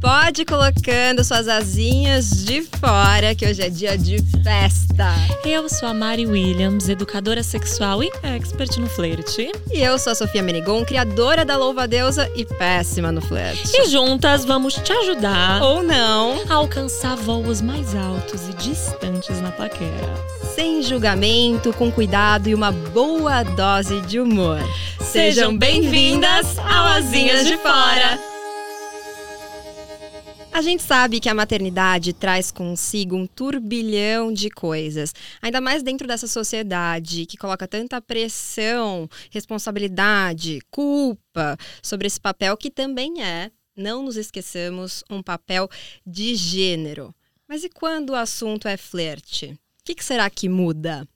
[0.00, 5.10] pode ir colocando suas asinhas de fora, que hoje é dia de festa.
[5.44, 9.52] Eu sou a Mari Williams, educadora sexual e expert no flerte.
[9.70, 13.72] E eu sou a Sofia Menigon, criadora da Louva Deusa e péssima no flerte.
[13.74, 19.50] E juntas vamos te ajudar Ou não, a alcançar voos mais altos e distantes na
[19.52, 20.14] paquera.
[20.54, 24.60] sem julgamento, com cuidado e uma boa dose de humor.
[25.00, 28.29] Sejam bem-vindas ao Asinhas de Fora!
[30.52, 36.08] A gente sabe que a maternidade traz consigo um turbilhão de coisas, ainda mais dentro
[36.08, 44.02] dessa sociedade que coloca tanta pressão, responsabilidade, culpa sobre esse papel que também é, não
[44.02, 45.68] nos esqueçamos, um papel
[46.04, 47.14] de gênero.
[47.48, 49.52] Mas e quando o assunto é flerte?
[49.80, 51.08] O que, que será que muda?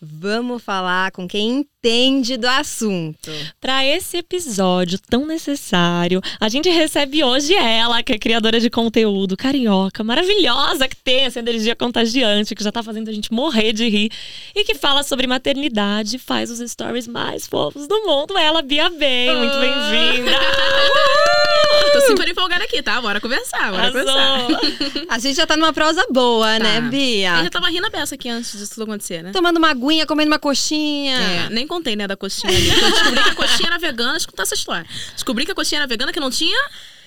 [0.00, 3.30] Vamos falar com quem entende do assunto.
[3.60, 9.36] Para esse episódio tão necessário, a gente recebe hoje ela, que é criadora de conteúdo,
[9.36, 13.88] carioca, maravilhosa, que tem essa energia contagiante, que já tá fazendo a gente morrer de
[13.88, 14.12] rir,
[14.54, 18.38] e que fala sobre maternidade, faz os stories mais fofos do mundo.
[18.38, 20.30] Ela, Bia Bem, muito bem-vinda!
[21.92, 23.00] Tô super empolgada aqui, tá?
[23.00, 24.46] Bora conversar, bora Arrasou.
[24.46, 25.06] conversar.
[25.08, 26.88] A gente já tá numa prosa boa, né, Tá.
[26.88, 27.36] Bia?
[27.38, 29.32] Eu já tava rindo a beça aqui antes disso tudo acontecer, né?
[29.32, 31.16] Tomando uma aguinha, comendo uma coxinha.
[31.18, 32.68] É, nem contei, né, da coxinha ali.
[32.68, 34.86] Eu descobri que a coxinha era vegana, escuta essa história.
[35.14, 36.58] Descobri que a coxinha era vegana, que não tinha.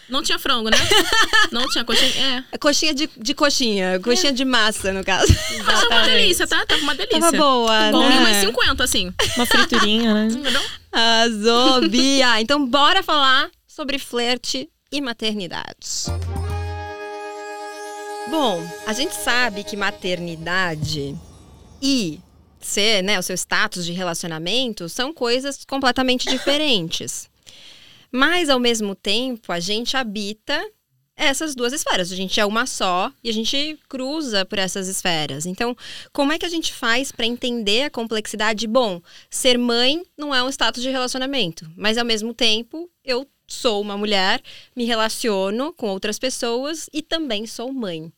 [0.10, 0.78] Não tinha frango, né?
[1.54, 2.46] Não tinha coxinha.
[2.52, 2.58] É.
[2.58, 5.34] Coxinha de, de coxinha, coxinha de massa, no caso.
[5.66, 6.66] Mas tava uma delícia, tá?
[6.66, 7.22] Tava uma delícia.
[7.22, 8.20] Tava boa, Comi né?
[8.20, 9.14] umas 50, assim.
[9.38, 10.28] Uma friturinha, né?
[10.34, 10.62] Entendeu?
[10.92, 12.42] Arrasou, Bia.
[12.42, 16.12] Então, bora falar sobre flerte e maternidade.
[18.30, 21.16] Bom, a gente sabe que maternidade
[21.82, 22.20] e
[22.60, 27.30] ser, né, o seu status de relacionamento são coisas completamente diferentes.
[28.12, 30.62] Mas, ao mesmo tempo, a gente habita
[31.16, 32.12] essas duas esferas.
[32.12, 35.46] A gente é uma só e a gente cruza por essas esferas.
[35.46, 35.78] Então,
[36.12, 38.68] como é que a gente faz para entender a complexidade?
[38.68, 43.82] Bom, ser mãe não é um status de relacionamento, mas ao mesmo tempo eu sou
[43.82, 44.42] uma mulher,
[44.76, 48.12] me relaciono com outras pessoas e também sou mãe.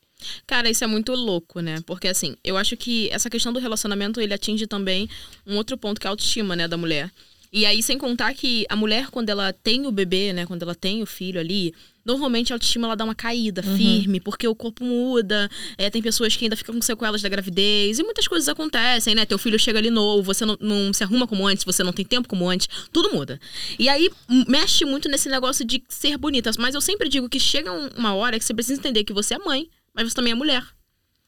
[0.48, 1.82] Cara, isso é muito louco, né?
[1.86, 5.10] Porque assim, eu acho que essa questão do relacionamento, ele atinge também
[5.46, 7.12] um outro ponto que é a autoestima, né, da mulher.
[7.54, 10.74] E aí, sem contar que a mulher, quando ela tem o bebê, né, quando ela
[10.74, 11.72] tem o filho ali,
[12.04, 15.48] normalmente a autoestima ela dá uma caída firme, porque o corpo muda,
[15.78, 19.24] é, tem pessoas que ainda ficam com sequelas da gravidez, e muitas coisas acontecem, né?
[19.24, 22.04] Teu filho chega ali novo, você não, não se arruma como antes, você não tem
[22.04, 23.40] tempo como antes, tudo muda.
[23.78, 24.10] E aí,
[24.48, 26.50] mexe muito nesse negócio de ser bonita.
[26.58, 29.36] Mas eu sempre digo que chega um- uma hora que você precisa entender que você
[29.36, 30.64] é mãe, mas você também é mulher.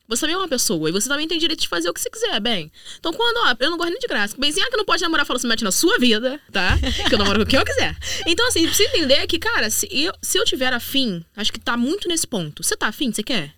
[0.07, 2.09] Você também é uma pessoa e você também tem direito de fazer o que você
[2.09, 2.71] quiser, bem.
[2.99, 4.35] Então, quando, ó, eu não gosto nem de graça.
[4.37, 6.77] Benzinha que não pode namorar, fala, se mete na sua vida, tá?
[7.07, 7.97] Que eu namoro com quem eu quiser.
[8.27, 11.75] Então, assim, precisa entender que, cara, se eu, se eu tiver afim, acho que tá
[11.75, 12.63] muito nesse ponto.
[12.63, 13.11] Você tá afim?
[13.11, 13.55] Você quer?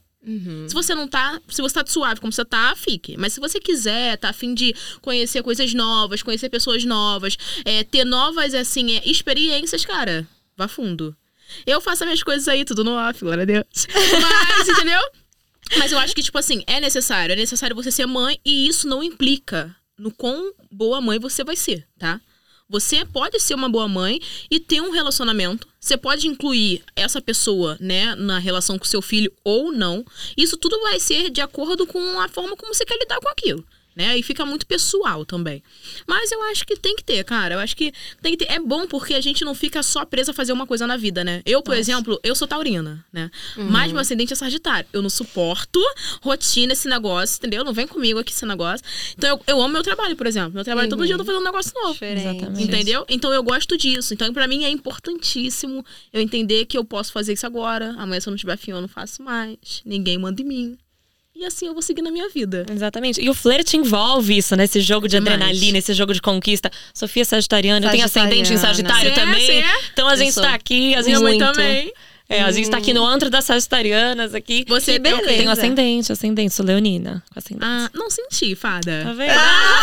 [0.68, 3.16] Se você não tá, se você tá suave como você tá, fique.
[3.18, 8.04] Mas se você quiser, tá afim de conhecer coisas novas, conhecer pessoas novas, é, ter
[8.04, 10.28] novas, assim, é, experiências, cara,
[10.58, 11.16] vá fundo.
[11.66, 13.88] Eu faço as minhas coisas aí, tudo no off, glória a Deus.
[13.88, 15.00] Mas, entendeu?
[15.78, 17.34] Mas eu acho que, tipo assim, é necessário.
[17.34, 21.56] É necessário você ser mãe e isso não implica no quão boa mãe você vai
[21.56, 22.22] ser, tá?
[22.70, 24.20] Você pode ser uma boa mãe
[24.52, 25.66] e ter um relacionamento.
[25.80, 30.06] Você pode incluir essa pessoa, né, na relação com seu filho ou não.
[30.36, 33.66] Isso tudo vai ser de acordo com a forma como você quer lidar com aquilo.
[33.98, 34.16] Né?
[34.16, 35.64] E fica muito pessoal também.
[36.06, 37.56] Mas eu acho que tem que ter, cara.
[37.56, 37.92] Eu acho que
[38.22, 38.54] tem que ter.
[38.54, 41.24] É bom porque a gente não fica só presa a fazer uma coisa na vida,
[41.24, 41.42] né?
[41.44, 43.32] Eu, por exemplo, eu sou taurina, né?
[43.58, 44.88] Mas meu ascendente é sagitário.
[44.94, 45.80] Eu não suporto
[46.22, 47.64] rotina, esse negócio, entendeu?
[47.64, 48.86] Não vem comigo aqui esse negócio.
[49.18, 50.54] Então eu, eu amo meu trabalho, por exemplo.
[50.54, 51.94] Meu trabalho, todo dia eu tô fazendo um negócio novo.
[51.94, 52.38] Diferente.
[52.38, 52.64] Exatamente.
[52.64, 53.04] Entendeu?
[53.10, 54.14] Então eu gosto disso.
[54.14, 55.84] Então pra mim é importantíssimo
[56.14, 57.96] eu entender que eu posso fazer isso agora.
[57.98, 59.82] Amanhã se eu não tiver afim eu não faço mais.
[59.84, 60.78] Ninguém manda em mim.
[61.40, 62.66] E assim eu vou seguir na minha vida.
[62.68, 63.22] Exatamente.
[63.22, 64.64] E o flerte envolve isso, né?
[64.64, 65.36] Esse jogo de Demais.
[65.36, 66.72] adrenalina, esse jogo de conquista.
[66.92, 68.58] Sofia é sagitariana, eu tenho ascendente em.
[68.58, 69.64] Sagitário Você é, também.
[69.64, 69.76] é?
[69.94, 70.42] Então a gente sou.
[70.42, 71.54] tá aqui, a gente Minha mãe muito.
[71.54, 71.94] também.
[72.30, 74.66] É, a gente tá aqui no antro das sagitarianas aqui.
[74.68, 75.28] Você Que é beleza.
[75.28, 77.24] Tenho ascendente, ascendente, sou leonina.
[77.32, 77.66] Com ascendente.
[77.66, 79.02] Ah, não senti, fada.
[79.04, 79.32] Tá vendo?
[79.32, 79.82] Ah,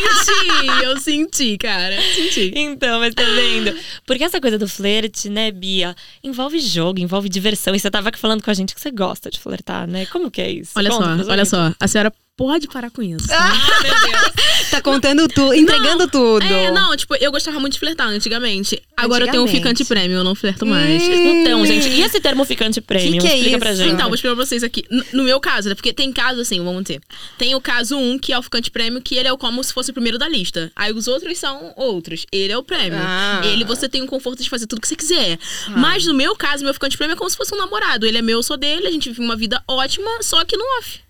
[0.00, 2.00] eu senti, eu senti, cara.
[2.14, 2.52] Senti.
[2.54, 3.76] Então, mas tá vendo?
[4.06, 7.74] Porque essa coisa do flerte, né, Bia, envolve jogo, envolve diversão.
[7.74, 10.06] E você tava falando com a gente que você gosta de flertar, né?
[10.06, 10.72] Como que é isso?
[10.76, 11.74] Olha Conta só, olha só.
[11.80, 13.26] A senhora pode parar com isso.
[13.30, 14.70] Ah, meu Deus.
[14.70, 16.44] Tá contando tudo, entregando tudo.
[16.44, 18.80] É, não, tipo, eu gostava muito de flertar antigamente.
[18.96, 19.78] Agora eu tenho um Antigamente.
[19.78, 21.02] ficante prêmio, eu não flerto mais.
[21.02, 23.18] Então, gente, e esse termo ficante premium?
[23.20, 23.82] Que que é Explica pra isso?
[23.82, 23.94] gente.
[23.94, 24.84] Então, vou explicar pra vocês aqui.
[25.12, 25.74] No meu caso, né?
[25.74, 27.00] Porque tem caso assim, vamos ter.
[27.36, 29.72] Tem o caso 1, que é o ficante prêmio, que ele é o como se
[29.72, 30.70] fosse o primeiro da lista.
[30.76, 32.26] Aí os outros são outros.
[32.30, 32.98] Ele é o prêmio.
[33.00, 33.40] Ah.
[33.44, 35.38] Ele você tem o conforto de fazer tudo que você quiser.
[35.68, 38.06] Mas no meu caso, meu ficante prêmio é como se fosse um namorado.
[38.06, 40.64] Ele é meu, eu sou dele, a gente vive uma vida ótima, só que no
[40.78, 41.00] off.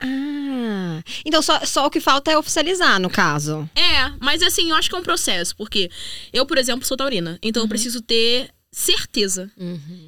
[0.00, 3.68] Ah, então só, só o que falta é oficializar, no caso.
[3.74, 5.90] É, mas assim, eu acho que é um processo, porque
[6.32, 9.50] eu, por exemplo, sou taurina, então eu preciso ter certeza.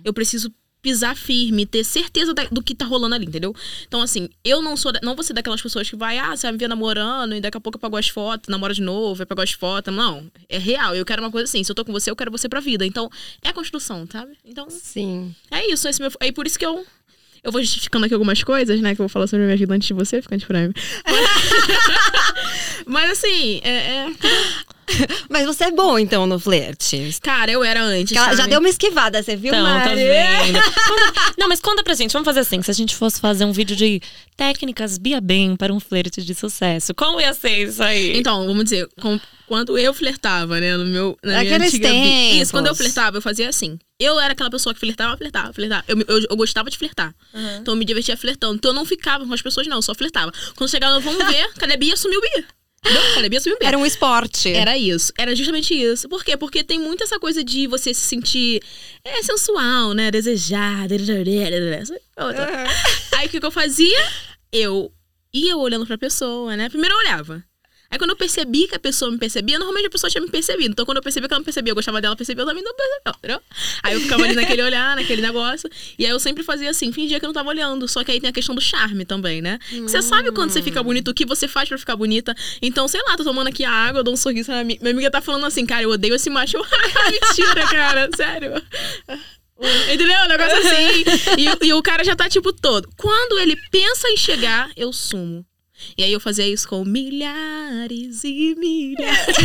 [0.04, 0.52] Eu preciso
[0.82, 3.52] pisar firme, ter certeza da- do que tá rolando ali, entendeu?
[3.88, 4.92] Então, assim, eu não sou.
[4.92, 7.40] da- não vou ser daquelas pessoas que vai, ah, você vai me ver namorando e
[7.40, 9.92] daqui a pouco eu pago as fotos, namora de novo, vai pagar as fotos.
[9.92, 10.94] Não, é real.
[10.94, 12.86] Eu quero uma coisa assim, se eu tô com você, eu quero você pra vida.
[12.86, 13.10] Então,
[13.42, 14.36] é a construção, sabe?
[14.44, 15.34] Então, Sim.
[15.50, 15.88] é isso.
[15.88, 16.86] Esse meu, é por isso que eu.
[17.46, 18.92] Eu vou justificando aqui algumas coisas, né?
[18.96, 20.74] Que eu vou falar sobre a minha vida antes de você, ficante prêmio.
[22.84, 24.10] Mas assim, é, é-
[25.28, 27.16] Mas você é bom, então, no flerte.
[27.22, 28.16] Cara, eu era antes.
[28.16, 29.96] Ela já deu uma esquivada, você viu, Então, tá Mari?
[30.04, 30.58] vendo?
[30.62, 32.62] Conta- não, mas conta pra gente, vamos fazer assim.
[32.62, 34.00] Se a gente fosse fazer um vídeo de
[34.36, 38.16] técnicas Bia Bem para um flerte de sucesso, como ia ser isso aí?
[38.16, 42.36] Então, vamos dizer, com- quando eu flertava, né, no meu na minha antiga tempos.
[42.42, 43.78] Isso, quando eu flertava, eu fazia assim.
[43.98, 45.84] Eu era aquela pessoa que flertava, flertava, flertava.
[45.88, 47.14] Eu, eu, eu gostava de flertar.
[47.60, 48.56] Então eu me divertia flertando.
[48.56, 50.32] Então eu não ficava com as pessoas, não, eu só flertava.
[50.56, 51.96] Quando chegava no vamos ver, cadê Bia?
[51.96, 52.44] Sumiu Bia.
[52.86, 53.14] Entendeu?
[53.14, 53.40] Cadê a Bia?
[53.40, 53.68] Sumiu Bia.
[53.68, 54.52] Era um esporte.
[54.52, 56.08] Era isso, era justamente isso.
[56.08, 56.36] Por quê?
[56.36, 58.62] Porque tem muito essa coisa de você se sentir
[59.04, 60.10] é, sensual, né?
[60.10, 60.86] Desejar.
[63.16, 63.98] Aí o que, que eu fazia?
[64.52, 64.92] Eu
[65.32, 66.68] ia olhando pra pessoa, né?
[66.68, 67.44] Primeiro eu olhava.
[67.90, 70.72] Aí quando eu percebi que a pessoa me percebia, normalmente a pessoa tinha me percebido.
[70.72, 72.74] Então quando eu percebi que ela me percebia, eu gostava dela, percebia, eu também não
[72.74, 73.40] percebeu, entendeu?
[73.82, 75.70] Aí eu ficava ali naquele olhar, naquele negócio.
[75.98, 77.86] E aí eu sempre fazia assim, fingia que eu não tava olhando.
[77.88, 79.58] Só que aí tem a questão do charme também, né?
[79.82, 82.34] Você sabe quando você fica bonita, o que você faz pra ficar bonita.
[82.60, 85.10] Então, sei lá, tô tomando aqui a água, dou um sorriso na minha, minha amiga
[85.10, 86.58] tá falando assim, cara, eu odeio esse macho.
[87.10, 88.62] Mentira, cara, sério.
[89.92, 90.24] Entendeu?
[90.24, 91.04] Um negócio assim.
[91.38, 92.88] E, e o cara já tá tipo todo.
[92.96, 95.44] Quando ele pensa em chegar, eu sumo.
[95.96, 99.36] E aí eu fazia isso com milhares e milhares.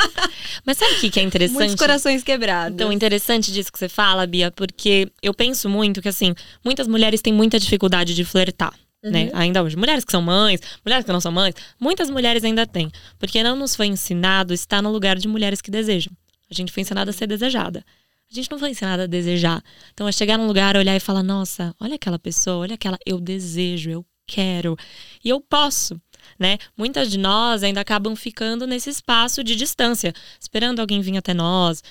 [0.64, 1.58] Mas sabe o que, que é interessante?
[1.58, 2.74] Muitos corações quebrados.
[2.74, 6.34] Então, interessante disso que você fala, Bia, porque eu penso muito que, assim,
[6.64, 8.72] muitas mulheres têm muita dificuldade de flertar.
[9.02, 9.30] Né?
[9.32, 9.76] Ainda hoje.
[9.76, 12.90] Mulheres que são mães, mulheres que não são mães, muitas mulheres ainda têm.
[13.18, 16.12] Porque não nos foi ensinado estar no lugar de mulheres que desejam.
[16.50, 17.84] A gente foi ensinada a ser desejada.
[18.30, 19.62] A gente não foi ensinada a desejar.
[19.92, 22.98] Então, é chegar num lugar, olhar e falar: nossa, olha aquela pessoa, olha aquela.
[23.04, 24.76] Eu desejo, eu quero.
[25.24, 26.00] E eu posso.
[26.38, 26.56] Né?
[26.76, 31.82] Muitas de nós ainda acabam ficando nesse espaço de distância, esperando alguém vir até nós.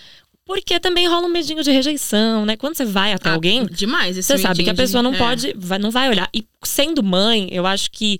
[0.46, 2.58] Porque também rola um medinho de rejeição, né?
[2.58, 5.18] Quando você vai até alguém, Demais esse você sabe que a de- pessoa não é.
[5.18, 6.28] pode, vai- não vai olhar.
[6.34, 8.18] E sendo mãe, eu acho que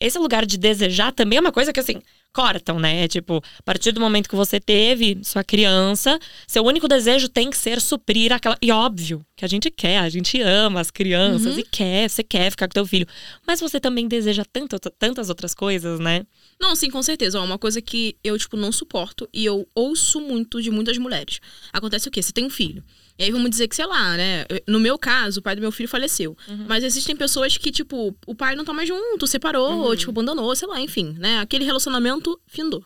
[0.00, 2.00] esse lugar de desejar também é uma coisa que, assim,
[2.32, 3.04] cortam, né?
[3.04, 7.50] É tipo, a partir do momento que você teve sua criança, seu único desejo tem
[7.50, 8.56] que ser suprir aquela.
[8.62, 11.60] E óbvio que a gente quer, a gente ama as crianças Uhum.
[11.60, 13.06] e quer, você quer ficar com teu filho.
[13.46, 16.24] Mas você também deseja tanto, tantas outras coisas, né?
[16.60, 17.40] Não, sim, com certeza.
[17.40, 21.40] Ó, uma coisa que eu, tipo, não suporto e eu ouço muito de muitas mulheres.
[21.72, 22.22] Acontece o quê?
[22.22, 22.82] Você tem um filho.
[23.18, 24.44] E aí vamos dizer que, sei lá, né?
[24.66, 26.36] No meu caso, o pai do meu filho faleceu.
[26.68, 30.54] Mas existem pessoas que, tipo, o pai não tá mais junto, separou, ou, tipo, abandonou,
[30.54, 31.38] sei lá, enfim, né?
[31.40, 32.84] Aquele relacionamento findou.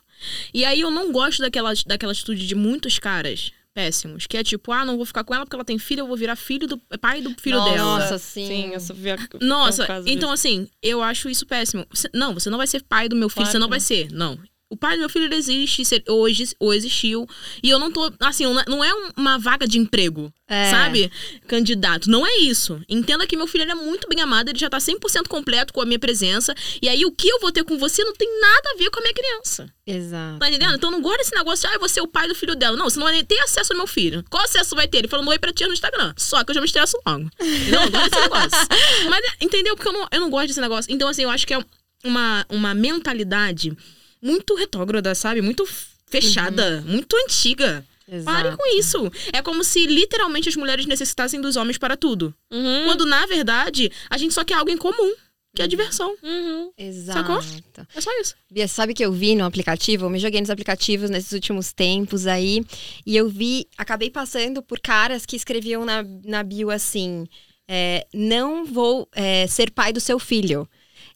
[0.55, 4.71] E aí eu não gosto daquela, daquela atitude de muitos caras péssimos, que é tipo,
[4.71, 6.79] ah, não vou ficar com ela porque ela tem filho, eu vou virar filho do
[7.01, 7.99] pai do filho dela.
[8.01, 8.47] Nossa, sim.
[8.47, 11.87] Sim, eu só vi a- Nossa, é um caso então assim, eu acho isso péssimo.
[11.91, 13.85] Você- não, você não vai ser pai do meu filho, Claro você não vai não.
[13.87, 14.09] ser.
[14.13, 14.39] Não.
[14.73, 17.29] O pai do meu filho existe, hoje ou existiu.
[17.63, 18.11] E eu não tô.
[18.21, 20.71] Assim, não é- é um- uma vaga de emprego, É.
[20.71, 21.11] sabe?
[21.47, 22.09] Candidato.
[22.09, 22.81] Não é isso.
[22.89, 25.85] Entenda que meu filho é muito bem amado, ele já tá 100% completo com a
[25.85, 26.55] minha presença.
[26.81, 28.99] E aí o que eu vou ter com você não tem nada a ver com
[28.99, 29.69] a minha criança.
[29.87, 30.39] Exato.
[30.39, 30.75] Tá entendendo?
[30.75, 32.77] Então não guarda esse negócio de, ah, você é o pai do filho dela.
[32.77, 34.25] Não, você não vai ter acesso ao meu filho.
[34.31, 34.99] Qual acesso vai ter?
[34.99, 36.15] Ele falando oi pra tia no Instagram.
[36.17, 37.29] Só que eu já me estresso logo.
[37.71, 38.69] Não, guarda esse negócio.
[39.11, 39.77] Mas, entendeu?
[39.77, 40.91] Porque eu não, eu não gosto desse negócio.
[40.93, 41.59] Então, assim, eu acho que é
[42.05, 43.77] uma, uma mentalidade
[44.23, 45.43] muito retrógrada, sabe?
[45.43, 45.67] Muito
[46.07, 47.85] fechada, muito antiga.
[48.25, 48.57] Pare Exato.
[48.59, 49.13] com isso.
[49.33, 52.35] É como se literalmente as mulheres necessitassem dos homens para tudo.
[52.51, 55.15] Uhum, Quando, na verdade, a gente só quer algo em comum,
[55.55, 56.15] que é a diversão.
[56.23, 56.71] uhum.
[56.77, 57.19] Exato.
[57.95, 58.35] É só isso.
[58.51, 60.05] Bia, sabe que eu vi no aplicativo?
[60.07, 62.65] Eu me joguei nos aplicativos nesses últimos tempos aí.
[63.07, 67.27] E eu vi, acabei passando por caras que escreviam na, na bio assim:
[67.69, 70.69] é, Não vou é, ser pai do seu filho.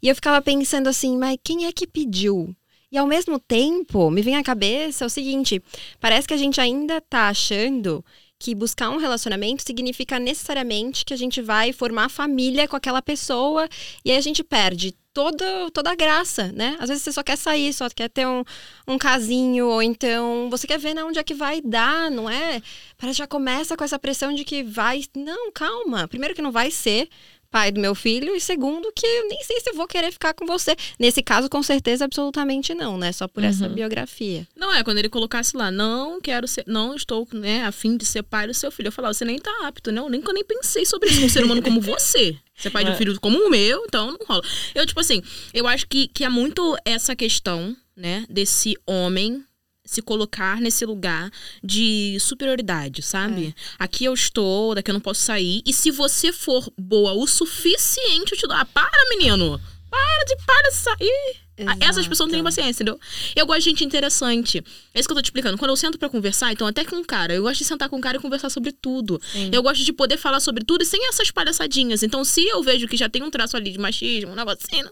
[0.03, 2.55] E eu ficava pensando assim, mas quem é que pediu?
[2.91, 5.63] E ao mesmo tempo, me vem à cabeça o seguinte:
[6.01, 8.05] parece que a gente ainda tá achando
[8.39, 13.69] que buscar um relacionamento significa necessariamente que a gente vai formar família com aquela pessoa
[14.05, 16.77] e aí a gente perde toda, toda a graça, né?
[16.79, 18.45] Às vezes você só quer sair, só quer ter um,
[18.87, 22.61] um casinho, ou então você quer ver né, onde é que vai dar, não é?
[22.99, 25.03] Parece que já começa com essa pressão de que vai.
[25.17, 26.07] Não, calma.
[26.07, 27.09] Primeiro que não vai ser
[27.57, 30.35] pai do meu filho, e segundo, que eu nem sei se eu vou querer ficar
[30.35, 30.77] com você.
[30.99, 33.13] Nesse caso, com certeza, absolutamente não, né?
[33.13, 33.49] Só por uhum.
[33.49, 34.47] essa biografia.
[34.55, 38.05] Não é, quando ele colocasse lá, não quero ser, não estou, né, a fim de
[38.05, 38.89] ser pai do seu filho.
[38.89, 41.31] Eu falava, você nem tá apto, não, nem que eu nem pensei sobre isso, um
[41.31, 42.37] ser humano como você.
[42.55, 42.85] Ser pai é.
[42.85, 42.99] de um é.
[42.99, 44.43] filho como o meu, então não rola.
[44.75, 45.23] Eu, tipo assim,
[45.55, 49.43] eu acho que, que é muito essa questão, né, desse homem
[49.87, 51.31] se colocar nesse lugar
[51.63, 53.55] de superioridade, sabe?
[53.57, 53.85] É.
[53.85, 55.63] Aqui eu estou, daqui eu não posso sair.
[55.65, 58.57] E se você for boa o suficiente, eu te dou.
[58.57, 59.61] Ah, para, menino!
[59.89, 61.47] Para de para de sair!
[61.59, 61.79] Exato.
[61.81, 63.01] Essas pessoas não têm paciência, entendeu?
[63.35, 64.63] Eu gosto de gente interessante.
[64.93, 65.57] É isso que eu tô te explicando.
[65.57, 67.97] Quando eu sento para conversar, então até com um cara, eu gosto de sentar com
[67.97, 69.19] um cara e conversar sobre tudo.
[69.33, 69.51] Sim.
[69.53, 72.03] Eu gosto de poder falar sobre tudo e sem essas palhaçadinhas.
[72.03, 74.83] Então, se eu vejo que já tem um traço ali de machismo, um negócio assim,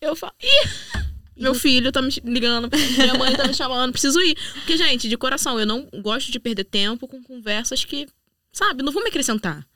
[0.00, 0.32] eu falo.
[0.42, 1.01] Ih!
[1.36, 4.36] Meu filho tá me ligando, minha mãe tá me chamando, preciso ir.
[4.54, 8.06] Porque, gente, de coração, eu não gosto de perder tempo com conversas que,
[8.52, 9.66] sabe, não vão me acrescentar.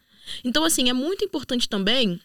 [0.45, 2.21] Então, assim, é muito importante também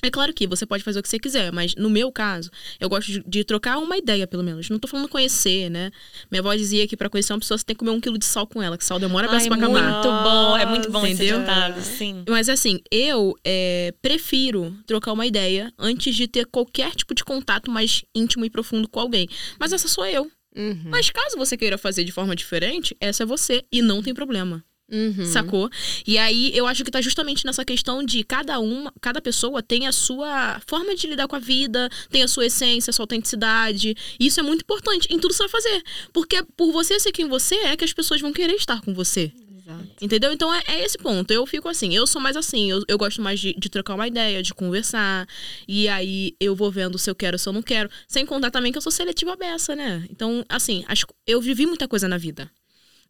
[0.00, 2.88] é claro que você pode fazer o que você quiser, mas no meu caso, eu
[2.88, 4.70] gosto de, de, trocar uma ideia, pelo menos.
[4.70, 5.90] Não tô falando conhecer, né?
[6.30, 8.24] Minha avó dizia que para conhecer uma pessoa você tem que comer um quilo de
[8.24, 9.66] sal com ela, que sal demora pra se acabar.
[9.66, 11.40] É muito bom, é muito bom Entendeu?
[11.40, 12.22] ditado, sim.
[12.28, 17.68] Mas assim, eu é, prefiro trocar uma ideia antes de ter qualquer tipo de contato
[17.68, 19.28] mais íntimo e profundo com alguém.
[19.58, 20.30] Mas essa sou eu.
[20.54, 20.84] Uhum.
[20.86, 23.64] Mas caso você queira fazer de forma diferente, essa é você.
[23.72, 24.64] E não tem problema.
[24.90, 25.24] Uhum.
[25.26, 25.68] Sacou?
[26.06, 29.86] E aí eu acho que tá justamente nessa questão de cada uma, cada pessoa tem
[29.86, 33.94] a sua forma de lidar com a vida, tem a sua essência, a sua autenticidade.
[34.18, 35.82] E isso é muito importante em tudo que você vai fazer.
[36.12, 39.30] Porque por você ser quem você é, que as pessoas vão querer estar com você.
[39.68, 39.86] Exato.
[40.00, 40.32] Entendeu?
[40.32, 41.30] Então é, é, esse ponto.
[41.30, 44.08] Eu fico assim, eu sou mais assim, eu, eu gosto mais de, de, trocar uma
[44.08, 45.28] ideia, de conversar.
[45.66, 47.90] E aí eu vou vendo se eu quero, se eu não quero.
[48.06, 50.06] Sem contar também que eu sou seletiva beça, né?
[50.10, 52.50] Então, assim, acho, eu vivi muita coisa na vida.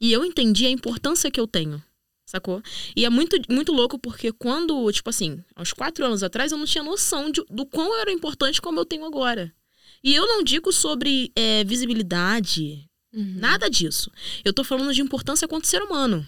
[0.00, 1.82] E eu entendi a importância que eu tenho.
[2.26, 2.62] Sacou?
[2.94, 6.66] E é muito, muito louco porque quando, tipo assim, aos quatro anos atrás, eu não
[6.66, 9.52] tinha noção de, do quão eu era importante como eu tenho agora.
[10.04, 13.36] E eu não digo sobre é, visibilidade, uhum.
[13.36, 14.10] nada disso.
[14.44, 16.26] Eu tô falando de importância quanto ser humano.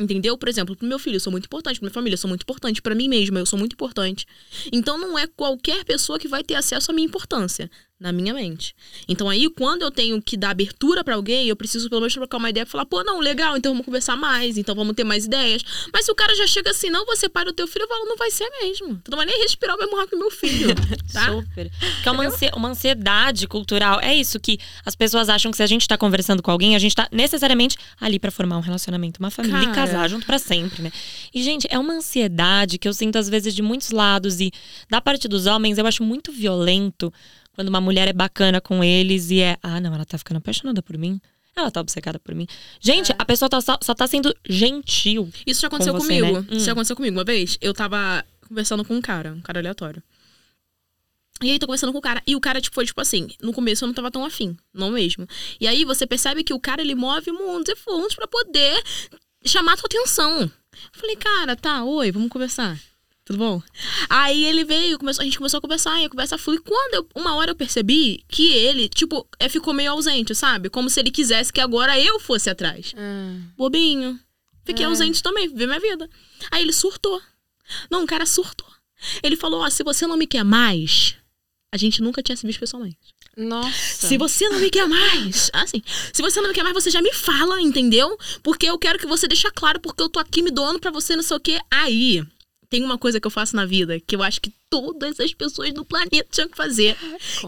[0.00, 0.38] Entendeu?
[0.38, 2.42] Por exemplo, pro meu filho eu sou muito importante, pra minha família eu sou muito
[2.42, 4.26] importante, para mim mesma eu sou muito importante.
[4.72, 8.74] Então não é qualquer pessoa que vai ter acesso à minha importância na minha mente.
[9.06, 12.38] Então aí, quando eu tenho que dar abertura para alguém, eu preciso pelo menos trocar
[12.38, 15.26] uma ideia e falar, pô, não, legal, então vamos conversar mais, então vamos ter mais
[15.26, 15.62] ideias.
[15.92, 18.06] Mas se o cara já chega assim, não, você para o teu filho, eu falo,
[18.06, 18.98] não vai ser mesmo.
[19.04, 20.74] Tu não vai nem respirar o mesmo ar com o meu filho,
[21.12, 21.26] tá?
[21.26, 21.70] Super.
[22.02, 24.00] Que é uma, ansi uma ansiedade cultural.
[24.00, 26.78] É isso que as pessoas acham que se a gente tá conversando com alguém, a
[26.78, 29.89] gente tá necessariamente ali para formar um relacionamento, uma família cara...
[29.90, 30.92] casar junto para sempre, né?
[31.32, 34.50] E, gente, é uma ansiedade que eu sinto às vezes de muitos lados e
[34.88, 37.12] da parte dos homens eu acho muito violento
[37.52, 40.82] quando uma mulher é bacana com eles e é, ah, não, ela tá ficando apaixonada
[40.82, 41.20] por mim.
[41.54, 42.46] Ela tá obcecada por mim.
[42.80, 43.16] Gente, é.
[43.18, 45.30] a pessoa tá só, só, tá sendo gentil.
[45.46, 46.40] Isso já aconteceu com você, comigo.
[46.40, 46.46] Né?
[46.52, 46.74] Isso já hum.
[46.74, 47.16] aconteceu comigo.
[47.16, 50.02] Uma vez, eu tava conversando com um cara, um cara aleatório.
[51.42, 52.22] E aí, tô conversando com o cara.
[52.26, 54.90] E o cara, tipo, foi tipo assim: no começo eu não tava tão afim, não
[54.90, 55.26] mesmo.
[55.60, 58.82] E aí você percebe que o cara, ele move mundos e fundos pra poder
[59.44, 60.50] chamar a tua atenção.
[60.92, 62.78] falei, cara, tá, oi, vamos conversar
[63.30, 63.62] tudo bom?
[64.08, 66.58] Aí ele veio, começou, a gente começou a conversar, e a conversa flui.
[66.58, 70.68] Quando eu, uma hora eu percebi que ele, tipo, é, ficou meio ausente, sabe?
[70.68, 72.92] Como se ele quisesse que agora eu fosse atrás.
[72.98, 73.44] Hum.
[73.56, 74.18] Bobinho.
[74.64, 74.88] Fiquei é.
[74.88, 76.10] ausente também, viver minha vida.
[76.50, 77.22] Aí ele surtou.
[77.88, 78.68] Não, o cara surtou.
[79.22, 81.14] Ele falou: Ó, oh, se você não me quer mais,
[81.72, 82.98] a gente nunca tinha se visto pessoalmente.
[83.36, 84.06] Nossa.
[84.06, 85.82] Se você não me quer mais, assim,
[86.12, 88.18] se você não me quer mais, você já me fala, entendeu?
[88.42, 91.16] Porque eu quero que você deixe claro, porque eu tô aqui me doando para você,
[91.16, 91.58] não sei o quê.
[91.70, 92.22] Aí,
[92.70, 95.74] tem uma coisa que eu faço na vida que eu acho que todas as pessoas
[95.74, 96.96] do planeta tinham que fazer.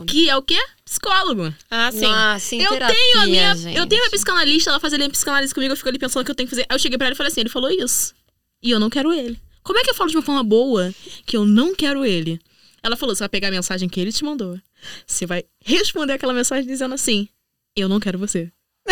[0.07, 0.59] Que é o quê?
[0.85, 1.55] Psicólogo.
[1.71, 2.01] Ah, sim.
[2.01, 3.55] Nossa, eu terapia, tenho a minha.
[3.55, 3.77] Gente.
[3.77, 6.25] Eu tenho a psicanalista, ela faz ali a psicanálise comigo, eu fico ali pensando o
[6.25, 6.67] que eu tenho que fazer.
[6.69, 8.13] Aí eu cheguei pra ela e falei assim: ele falou isso.
[8.61, 9.39] E eu não quero ele.
[9.63, 10.93] Como é que eu falo de uma forma boa
[11.25, 12.41] que eu não quero ele?
[12.83, 14.59] Ela falou: você vai pegar a mensagem que ele te mandou.
[15.07, 17.29] Você vai responder aquela mensagem dizendo assim:
[17.77, 18.51] eu não quero você.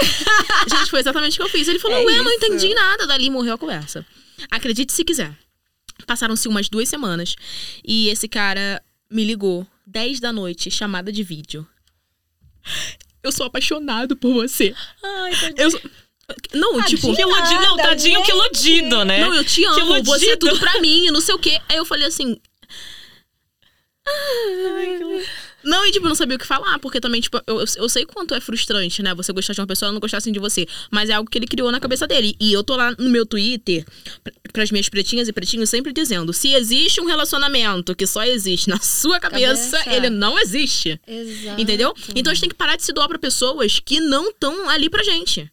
[0.70, 1.66] Gente, foi exatamente o que eu fiz.
[1.68, 3.06] Ele falou: é ué, eu não entendi nada.
[3.06, 4.06] Dali morreu a conversa.
[4.50, 5.36] Acredite se quiser.
[6.06, 7.36] Passaram-se umas duas semanas
[7.84, 11.66] e esse cara me ligou 10 da noite, chamada de vídeo.
[13.22, 14.74] Eu sou apaixonado por você.
[15.02, 15.70] Ai, eu,
[16.54, 17.14] não, tadinho tipo.
[17.14, 19.20] Que iludido, não, tadinho, que iludido, né?
[19.20, 21.60] Não, eu te amo, você é tudo pra mim, não sei o quê.
[21.68, 22.40] Aí eu falei assim.
[24.76, 25.24] Ai,
[25.62, 28.34] Não, e tipo, não sabia o que falar, porque também, tipo, eu, eu sei quanto
[28.34, 29.14] é frustrante, né?
[29.14, 30.66] Você gostar de uma pessoa e ela não gostar assim de você.
[30.90, 32.34] Mas é algo que ele criou na cabeça dele.
[32.40, 33.84] E eu tô lá no meu Twitter,
[34.24, 38.68] pra- pras minhas pretinhas e pretinhos, sempre dizendo: se existe um relacionamento que só existe
[38.70, 39.94] na sua cabeça, Cabeça.
[39.96, 40.98] ele não existe.
[41.06, 41.60] Exato.
[41.60, 41.94] Entendeu?
[42.14, 44.88] Então a gente tem que parar de se doar pra pessoas que não estão ali
[44.88, 45.50] pra gente.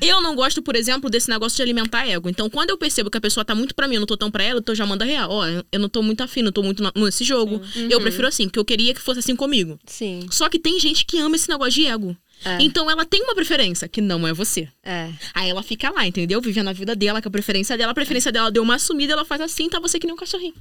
[0.00, 2.28] Eu não gosto, por exemplo, desse negócio de alimentar ego.
[2.28, 4.30] Então, quando eu percebo que a pessoa tá muito pra mim, eu não tô tão
[4.30, 5.30] pra ela, então eu já mando a real.
[5.30, 7.60] Ó, eu não tô muito afim, não tô muito nesse jogo.
[7.88, 9.78] Eu prefiro assim, porque eu queria que fosse assim comigo.
[9.86, 10.26] Sim.
[10.30, 12.16] Só que tem gente que ama esse negócio de ego.
[12.44, 12.56] É.
[12.62, 14.66] Então ela tem uma preferência, que não é você.
[14.82, 15.10] É.
[15.34, 16.40] Aí ela fica lá, entendeu?
[16.40, 17.92] Vivendo a vida dela, com a preferência dela.
[17.92, 20.54] A preferência dela deu uma sumida, ela faz assim, tá você que nem um cachorrinho.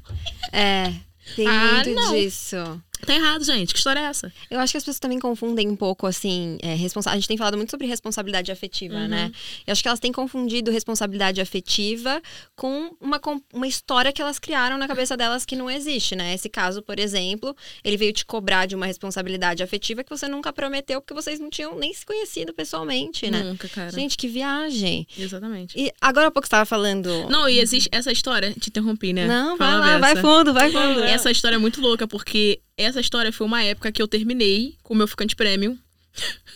[0.51, 0.93] É.
[1.35, 2.13] Tem Ah, muito não.
[2.13, 2.57] disso.
[3.06, 3.74] Tá errado, gente.
[3.74, 4.32] Que história é essa?
[4.51, 7.38] Eu acho que as pessoas também confundem um pouco, assim, é, responsa- a gente tem
[7.38, 9.08] falado muito sobre responsabilidade afetiva, Uhum.
[9.08, 9.32] né?
[9.65, 12.22] Eu acho que elas têm confundido responsabilidade afetiva
[12.56, 13.20] com uma,
[13.53, 16.34] uma história que elas criaram na cabeça delas que não existe, né?
[16.34, 20.51] Esse caso, por exemplo, ele veio te cobrar de uma responsabilidade afetiva que você nunca
[20.51, 23.44] prometeu porque vocês não tinham nem se conhecido pessoalmente, né?
[23.44, 23.91] Nunca, cara.
[23.91, 25.08] Gente, que viagem.
[25.18, 25.74] Exatamente.
[25.79, 27.10] E agora há pouco você estava falando...
[27.29, 28.53] Não, e existe essa história.
[28.53, 29.25] Te interrompi, né?
[29.27, 30.27] Não, vai Fala lá, vai dessa.
[30.27, 31.01] fundo, vai fundo.
[31.03, 34.93] Essa história é muito louca, porque essa história foi uma época que eu terminei com
[34.93, 35.77] o meu ficante prêmio.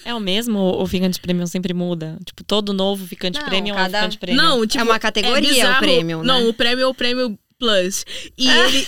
[0.03, 2.17] É o mesmo ou o ficante premium sempre muda?
[2.25, 4.41] Tipo, todo novo ficante Não, premium é cada- um ficante premium?
[4.43, 4.83] Não, tipo.
[4.83, 5.79] uma categoria, o bizarro.
[5.79, 6.23] prêmio, né?
[6.25, 8.05] Não, o prêmio é o prêmio Plus.
[8.37, 8.87] E ele,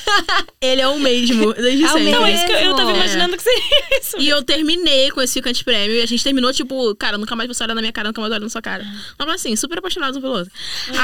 [0.59, 2.11] ele é o mesmo, desde É o sempre.
[2.11, 3.61] Não, é isso que eu, eu tava imaginando que seria
[4.01, 4.17] isso.
[4.19, 5.95] E eu terminei com esse ficante prêmio.
[5.95, 8.33] E a gente terminou, tipo, cara, nunca mais você olha na minha cara, nunca mais
[8.33, 8.85] olha na sua cara.
[9.17, 10.51] Mas assim, super apaixonados um pelo outro.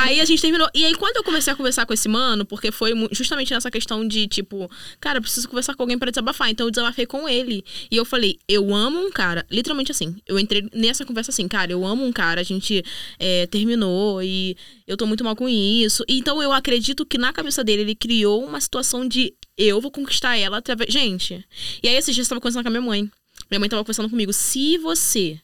[0.01, 0.69] Aí a gente terminou.
[0.73, 4.05] E aí, quando eu comecei a conversar com esse mano, porque foi justamente nessa questão
[4.05, 6.49] de, tipo, cara, eu preciso conversar com alguém pra desabafar.
[6.49, 7.63] Então eu desabafei com ele.
[7.89, 9.45] E eu falei, eu amo um cara.
[9.49, 10.17] Literalmente assim.
[10.27, 12.83] Eu entrei nessa conversa assim, cara, eu amo um cara, a gente
[13.17, 16.03] é, terminou e eu tô muito mal com isso.
[16.05, 20.37] Então eu acredito que na cabeça dele ele criou uma situação de eu vou conquistar
[20.37, 20.91] ela através.
[20.91, 21.45] Gente.
[21.81, 23.11] E aí esses dias eu tava conversando com a minha mãe.
[23.49, 24.33] Minha mãe tava conversando comigo.
[24.33, 25.39] Se você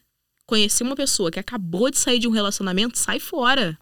[0.46, 3.78] conhecer uma pessoa que acabou de sair de um relacionamento, sai fora.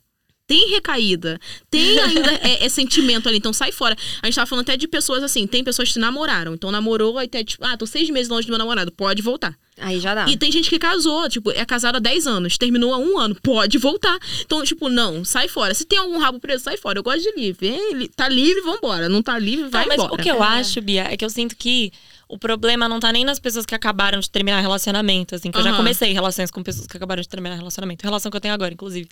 [0.47, 1.39] Tem recaída.
[1.71, 3.95] Tem ainda é, é sentimento ali, então sai fora.
[4.21, 6.53] A gente tava falando até de pessoas assim, tem pessoas que namoraram.
[6.53, 9.57] Então namorou, aí até, tipo, ah, tô seis meses longe do meu namorado, pode voltar.
[9.77, 10.25] Aí já dá.
[10.29, 13.35] E tem gente que casou, tipo, é casado há 10 anos, terminou há um ano,
[13.43, 14.17] pode voltar.
[14.41, 15.73] Então, tipo, não, sai fora.
[15.73, 16.99] Se tem algum rabo preso, sai fora.
[16.99, 17.67] Eu gosto de livre.
[17.69, 19.09] É, li- tá livre, vambora.
[19.09, 20.13] Não tá livre, vai Não, mas embora.
[20.13, 21.91] o que eu acho, Bia, é que eu sinto que
[22.29, 25.63] o problema não tá nem nas pessoas que acabaram de terminar relacionamento, assim, que eu
[25.63, 28.03] já comecei relações com pessoas que acabaram de terminar relacionamento.
[28.03, 29.09] Relação que eu tenho agora, inclusive.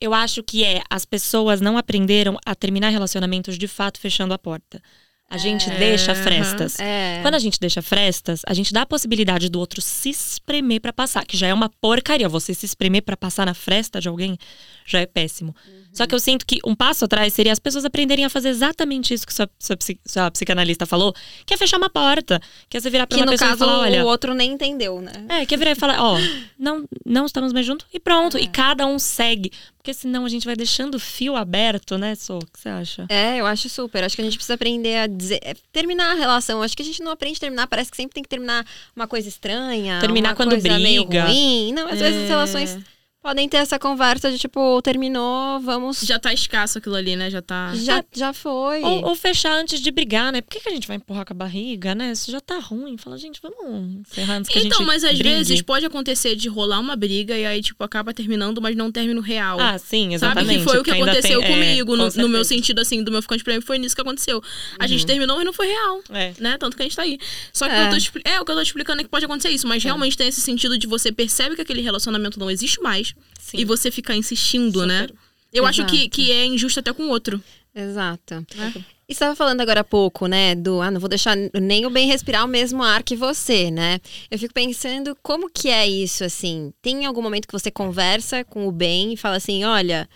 [0.00, 4.38] Eu acho que é as pessoas não aprenderam a terminar relacionamentos de fato fechando a
[4.38, 4.80] porta.
[5.28, 6.22] A gente deixa aham.
[6.22, 6.78] frestas.
[6.78, 7.18] É.
[7.22, 10.92] Quando a gente deixa frestas, a gente dá a possibilidade do outro se espremer pra
[10.92, 12.28] passar, que já é uma porcaria.
[12.28, 14.38] Você se espremer pra passar na fresta de alguém
[14.84, 15.54] já é péssimo.
[15.92, 19.14] Só que eu sinto que um passo atrás seria as pessoas aprenderem a fazer exatamente
[19.14, 21.14] isso que sua, sua, sua psicanalista falou,
[21.46, 23.62] que é fechar uma porta, que é você virar pra Que uma no pessoa caso
[23.62, 25.12] e falar, olha, o outro nem entendeu, né?
[25.28, 26.18] é, quer virar e falar, ó,
[26.58, 28.36] não, não estamos mais juntos e pronto.
[28.36, 29.52] E cada um segue.
[29.76, 32.38] Porque senão a gente vai deixando o fio aberto, né, Sô?
[32.38, 33.06] O que você acha?
[33.08, 34.02] É, eu acho super.
[34.02, 36.60] Acho que a gente precisa aprender a dizer, é, terminar a relação.
[36.62, 37.66] Acho que a gente não aprende a terminar.
[37.66, 38.66] Parece que sempre tem que terminar
[38.96, 40.00] uma coisa estranha.
[40.00, 41.26] Terminar quando coisa meio briga.
[41.26, 41.72] ruim.
[41.72, 42.28] Não, às vezes as É.
[42.28, 42.78] relações
[43.24, 46.00] podem ter essa conversa de tipo, terminou, vamos.
[46.02, 47.30] Já, Já tá escasso aquilo ali, né?
[47.30, 47.72] Já tá.
[48.14, 48.82] já, foi.
[48.82, 50.42] Ou, ou fechar antes de brigar, né?
[50.42, 52.12] Por que, que a gente vai empurrar com a barriga, né?
[52.12, 52.98] Isso já tá ruim.
[52.98, 55.22] Fala, gente, vamos encerrar antes que a gente Então, mas às brigue.
[55.36, 59.22] vezes pode acontecer de rolar uma briga e aí, tipo, acaba terminando, mas não término
[59.22, 59.58] real.
[59.58, 60.58] Ah, sim, Sabe exatamente.
[60.58, 63.10] que foi o que aconteceu tem- é, comigo, com no, no meu sentido, assim, do
[63.10, 64.42] meu ficante prêmio, foi nisso que aconteceu.
[64.78, 66.02] A gente terminou, mas não foi real.
[66.10, 66.34] É.
[66.38, 66.58] Né?
[66.58, 67.18] Tanto que a gente tá aí.
[67.54, 67.86] Só que É.
[67.86, 69.82] eu tô expli- é, o que eu tô explicando é que pode acontecer isso, mas
[69.82, 73.58] realmente tem esse sentido de você percebe que aquele relacionamento não existe mais Sim.
[73.58, 74.86] e você ficar insistindo, Super.
[74.86, 75.08] né?
[75.52, 76.10] Eu acho que, Exato.
[76.10, 77.42] que é injusto até com o outro.
[77.74, 78.46] Exato.
[78.56, 78.72] Né?
[79.06, 81.90] E você estava falando agora há pouco, né, do ah, não vou deixar nem o
[81.90, 84.00] bem respirar o mesmo ar que você, né?
[84.30, 86.72] Eu fico pensando como que é isso, assim.
[86.80, 90.08] Tem algum momento que você conversa com o bem e fala assim, olha,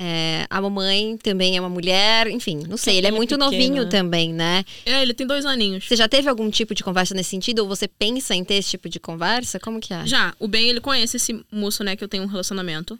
[0.00, 3.88] é, a mamãe também é uma mulher, enfim, não sei, ele é é muito novinho
[3.88, 4.64] também, né?
[4.86, 5.88] É, ele tem dois aninhos.
[5.88, 7.60] Você já teve algum tipo de conversa nesse sentido?
[7.60, 9.58] Ou você pensa em ter esse tipo de conversa?
[9.58, 10.06] Como que é?
[10.06, 12.96] Já, o Ben, ele conhece esse moço, né, que eu tenho um relacionamento.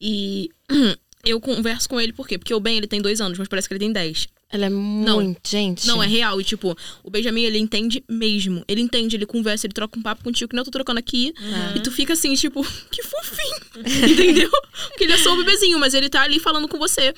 [0.00, 0.48] E
[1.26, 2.38] eu converso com ele por quê?
[2.38, 4.26] Porque o Ben, ele tem dois anos, mas parece que ele tem dez.
[4.52, 5.86] Ela é muito, gente.
[5.86, 6.40] Não, é real.
[6.40, 8.64] E, tipo, o Benjamin, ele entende mesmo.
[8.66, 11.32] Ele entende, ele conversa, ele troca um papo contigo, que nem eu tô trocando aqui.
[11.38, 11.76] Uhum.
[11.76, 14.10] E tu fica assim, tipo, que fofinho.
[14.10, 14.50] Entendeu?
[14.88, 17.14] Porque ele é só um bebezinho, mas ele tá ali falando com você.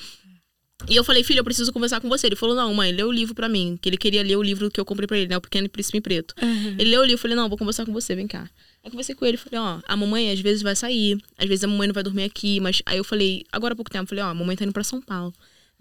[0.87, 2.27] E eu falei, filho, eu preciso conversar com você.
[2.27, 3.79] Ele falou, não, mãe, lê o livro pra mim.
[3.81, 5.37] Que ele queria ler o livro que eu comprei pra ele, né?
[5.37, 6.35] O Pequeno Príncipe em Preto.
[6.77, 8.41] Ele leu o livro, eu falei, não, vou conversar com você, vem cá.
[8.41, 8.49] Aí
[8.83, 11.67] eu conversei com ele, falei, ó, a mamãe às vezes vai sair, às vezes a
[11.67, 14.23] mamãe não vai dormir aqui, mas aí eu falei, agora há pouco tempo, eu falei,
[14.23, 15.33] ó, a mamãe tá indo pra São Paulo.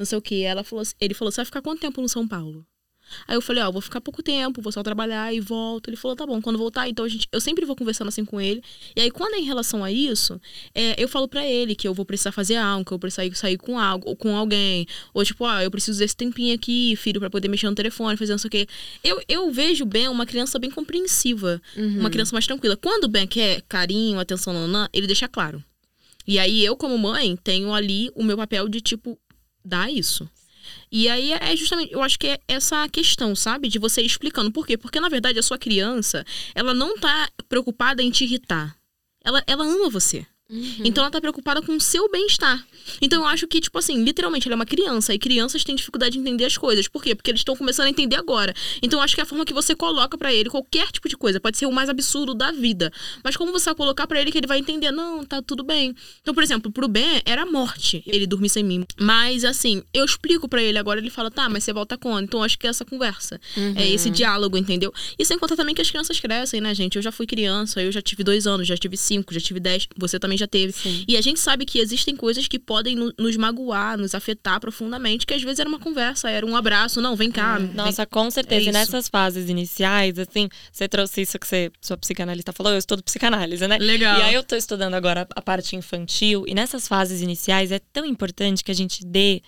[0.03, 0.43] Não sei o que.
[0.43, 2.67] Ela falou, assim- ele falou, você vai ficar quanto tempo no São Paulo?
[3.29, 5.89] Aí eu falei, ó, vou ficar pouco tempo, vou só trabalhar e volto.
[5.91, 7.29] Ele falou, tá bom, quando voltar, então a gente.
[7.31, 8.63] Eu sempre vou conversando assim com ele.
[8.97, 10.41] E aí, quando é em relação a isso,
[10.75, 13.29] é, eu falo para ele que eu vou precisar fazer algo, que eu vou precisar
[13.35, 14.87] sair com algo, ou com alguém.
[15.13, 18.33] Ou tipo, ah, eu preciso desse tempinho aqui, filho, para poder mexer no telefone, fazer
[18.33, 18.67] não sei o quê.
[19.05, 21.99] Eu, eu vejo o Ben uma criança bem compreensiva, Uhum.
[22.01, 22.77] uma criança mais tranquila.
[22.77, 25.63] Quando o Ben quer carinho, atenção, nanã, ele deixa claro.
[26.27, 29.19] E aí eu, como mãe, tenho ali o meu papel de, tipo,
[29.65, 30.29] dar isso.
[30.91, 33.69] E aí é justamente, eu acho que é essa questão, sabe?
[33.69, 34.53] De você explicando.
[34.53, 34.77] Por quê?
[34.77, 38.77] Porque, na verdade, a sua criança, ela não tá preocupada em te irritar.
[39.25, 40.27] Ela, ela ama você.
[40.85, 42.65] Então ela tá preocupada com o seu bem-estar.
[43.01, 46.13] Então eu acho que, tipo assim, literalmente ela é uma criança e crianças têm dificuldade
[46.13, 46.89] de entender as coisas.
[46.89, 47.15] Por quê?
[47.15, 48.55] Porque eles estão começando a entender agora.
[48.83, 51.41] Então eu acho que a forma que você coloca pra ele qualquer tipo de coisa
[51.41, 52.93] pode ser o mais absurdo da vida.
[53.25, 55.95] Mas como você vai colocar pra ele que ele vai entender, não, tá tudo bem.
[56.21, 58.85] Então, por exemplo, pro Ben era morte ele dormir sem mim.
[59.01, 62.25] Mas assim, eu explico pra ele agora, ele fala, tá, mas você volta quando?
[62.25, 63.41] Então eu acho que é essa conversa.
[63.77, 64.93] É esse diálogo, entendeu?
[65.19, 66.97] E sem contar também que as crianças crescem, né, gente?
[66.97, 69.89] Eu já fui criança, eu já tive dois anos, já tive cinco, já tive dez,
[69.97, 70.73] você também já teve.
[70.73, 71.05] Sim.
[71.09, 75.27] E a gente sabe que existem coisas que podem no- nos magoar, nos afetar profundamente,
[75.27, 77.59] que às vezes era uma conversa, era um abraço, não, vem cá.
[77.59, 78.67] vem- Nossa, com certeza.
[78.67, 82.79] É e nessas fases iniciais, assim, você trouxe isso que você, sua psicanalista falou, eu
[82.79, 83.79] estudo psicanálise, né?
[83.79, 84.19] Legal.
[84.19, 88.05] E aí eu tô estudando agora a parte infantil, e nessas fases iniciais é tão
[88.05, 89.43] importante que a gente dê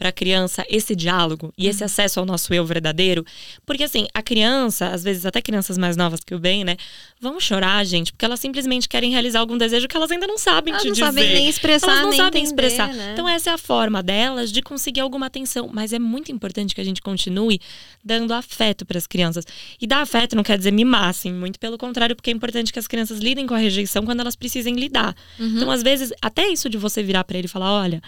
[0.00, 1.70] pra criança esse diálogo e Uhum.
[1.70, 3.22] esse acesso ao nosso eu verdadeiro,
[3.66, 6.78] porque assim, a criança, às vezes até crianças mais novas que o bem, né,
[7.20, 10.72] vão chorar, gente, porque elas simplesmente querem realizar algum desejo que elas ainda não sabem
[10.72, 11.04] Elas te não dizer.
[11.04, 12.94] sabem nem expressar, Elas não nem sabem entender, expressar.
[12.94, 13.10] né?
[13.12, 16.80] Então essa é a forma delas de conseguir alguma atenção, mas é muito importante que
[16.80, 17.60] a gente continue
[18.02, 19.44] dando afeto para as crianças.
[19.78, 22.78] E dar afeto não quer dizer mimar, assim, muito pelo contrário, porque é importante que
[22.78, 25.14] as crianças lidem com a rejeição quando elas precisem lidar.
[25.38, 28.00] Então, às vezes, até isso de você virar para ele e falar, olha,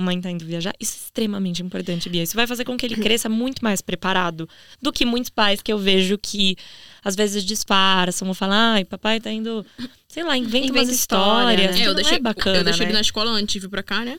[0.00, 2.22] mamãe tá indo viajar, isso é extremamente importante, Bia.
[2.22, 4.48] Isso vai fazer com que ele cresça muito mais preparado
[4.80, 6.56] do que muitos pais que eu vejo que
[7.04, 9.64] às vezes disfarçam ou falam, ai, papai tá indo,
[10.08, 11.70] sei lá, inventa, Inventa umas história, histórias.
[11.70, 11.76] né?
[11.76, 12.90] que É, eu não deixei, é bacana, eu deixei né?
[12.90, 14.18] ele na escola antes de vir pra cá, né?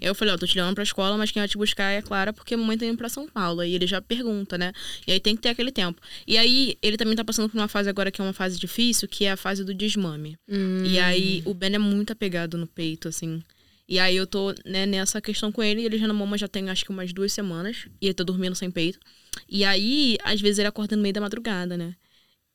[0.00, 1.98] Aí eu falei, ó, tô te levando pra escola, mas quem vai te buscar é
[1.98, 3.64] a Clara, porque a mamãe tá indo pra São Paulo.
[3.64, 4.72] E ele já pergunta, né?
[5.06, 6.00] E aí tem que ter aquele tempo.
[6.26, 9.08] E aí, ele também tá passando por uma fase agora que é uma fase difícil,
[9.08, 10.36] que é a fase do desmame.
[10.48, 10.82] Hum.
[10.84, 13.42] E aí, o Ben é muito apegado no peito, assim.
[13.90, 16.46] E aí eu tô né, nessa questão com ele, e ele já na mama já
[16.46, 19.00] tem acho que umas duas semanas, e ele tá dormindo sem peito.
[19.48, 21.96] E aí, às vezes ele acorda no meio da madrugada, né?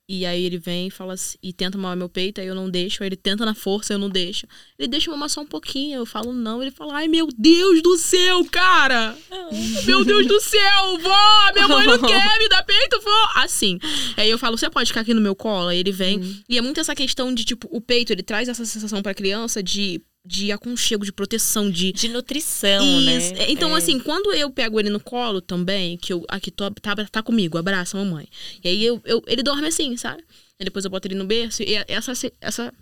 [0.08, 2.70] E aí ele vem e fala assim, e tenta mamar meu peito, aí eu não
[2.70, 4.46] deixo, aí ele tenta na força, eu não deixo.
[4.78, 7.98] Ele deixa mamar só um pouquinho, eu falo não, ele fala, ai meu Deus do
[7.98, 9.14] céu, cara!
[9.84, 11.52] Meu Deus do céu, vó!
[11.52, 13.28] Minha mãe não quer me dar peito, vó!
[13.34, 13.78] Assim.
[14.16, 15.68] Aí eu falo, você pode ficar aqui no meu colo?
[15.68, 16.42] Aí ele vem.
[16.48, 19.60] E é muito essa questão de, tipo, o peito, ele traz essa sensação pra criança
[19.60, 21.92] de, de aconchego, de proteção, de.
[21.92, 23.34] De nutrição, Isso.
[23.34, 23.46] né?
[23.48, 23.78] Então, É.
[23.78, 27.56] assim, quando eu pego ele no colo também, que eu aqui tô, tá, tá comigo,
[27.56, 28.26] abraça a mamãe.
[28.64, 30.24] E aí eu, eu- ele dorme assim, sabe?
[30.58, 31.62] E depois eu boto ele no berço.
[31.62, 32.74] E essa, essa,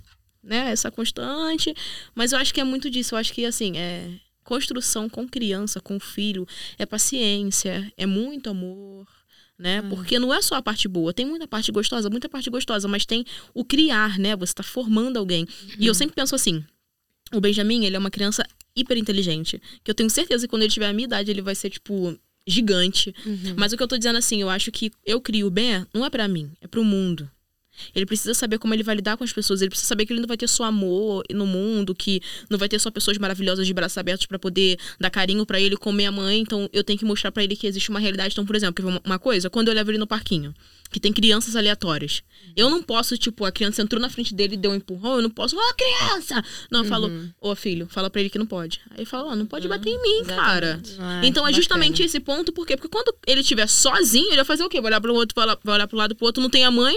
[0.42, 1.74] né, essa constante.
[2.14, 3.14] Mas eu acho que é muito disso.
[3.14, 4.08] Eu acho que, assim, é
[4.42, 6.46] construção com criança, com filho,
[6.78, 9.06] é paciência, é muito amor.
[9.58, 9.82] Né?
[9.82, 13.06] Porque não é só a parte boa, tem muita parte gostosa, muita parte gostosa, mas
[13.06, 14.34] tem o criar, né?
[14.34, 15.46] Você tá formando alguém.
[15.78, 16.64] E eu sempre penso assim:
[17.32, 19.60] o Benjamin, ele é uma criança hiper inteligente.
[19.82, 22.18] Que eu tenho certeza que quando ele tiver a minha idade, ele vai ser, tipo,
[22.46, 23.14] gigante.
[23.56, 26.04] Mas o que eu tô dizendo assim, eu acho que eu crio o Ben não
[26.04, 27.30] é pra mim, é pro mundo.
[27.94, 29.60] Ele precisa saber como ele vai lidar com as pessoas.
[29.62, 32.68] Ele precisa saber que ele não vai ter só amor no mundo, que não vai
[32.68, 36.12] ter só pessoas maravilhosas de braços abertos pra poder dar carinho pra ele, como minha
[36.12, 36.40] mãe.
[36.40, 38.32] Então eu tenho que mostrar pra ele que existe uma realidade.
[38.32, 40.54] Então, por exemplo, uma- coisa, quando eu levo ele no parquinho,
[40.90, 42.22] que tem crianças aleatórias,
[42.56, 45.22] eu não posso, tipo, a criança entrou na frente dele e deu um empurrão, eu
[45.22, 46.44] não posso, ó, criança!
[46.70, 47.10] Não, eu falo,
[47.40, 48.80] ô filho, fala pra ele que não pode.
[48.90, 50.80] Aí ele fala, ó, não pode bater em mim, cara.
[50.98, 51.52] Ah, Então é bacana.
[51.56, 52.76] justamente esse ponto, por quê?
[52.76, 54.80] Porque quando ele estiver sozinho, ele vai fazer o quê?
[54.80, 56.70] Vai olhar pro outro, vai olhar, vai olhar pro lado pro outro, não tem a
[56.70, 56.96] mãe,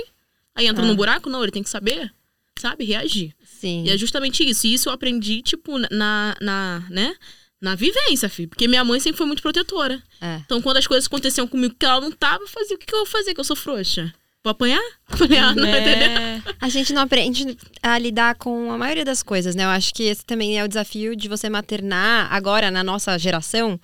[0.57, 0.87] aí entra Ah.
[0.87, 1.29] num buraco?
[1.29, 2.11] Não, ele tem que saber,
[2.59, 3.33] sabe, reagir.
[3.45, 3.83] Sim.
[3.85, 4.67] E é justamente isso.
[4.67, 7.15] E isso eu aprendi, tipo, na, na né?
[7.59, 8.49] Na vivência, filho.
[8.49, 10.01] Porque minha mãe sempre foi muito protetora.
[10.21, 10.41] É.
[10.45, 12.93] Então, quando as coisas aconteciam comigo que ela não tava, eu fazia o que, que
[12.93, 13.33] eu vou fazer?
[13.33, 14.13] Que eu sou frouxa.
[14.43, 14.81] Vou apanhar?
[15.09, 16.07] Falei, ah, não, entendeu?
[16.07, 16.41] É.
[16.61, 19.63] A gente não aprende a lidar com a maioria das coisas, né?
[19.63, 23.79] Eu acho que esse também é o desafio de você maternar agora na nossa geração.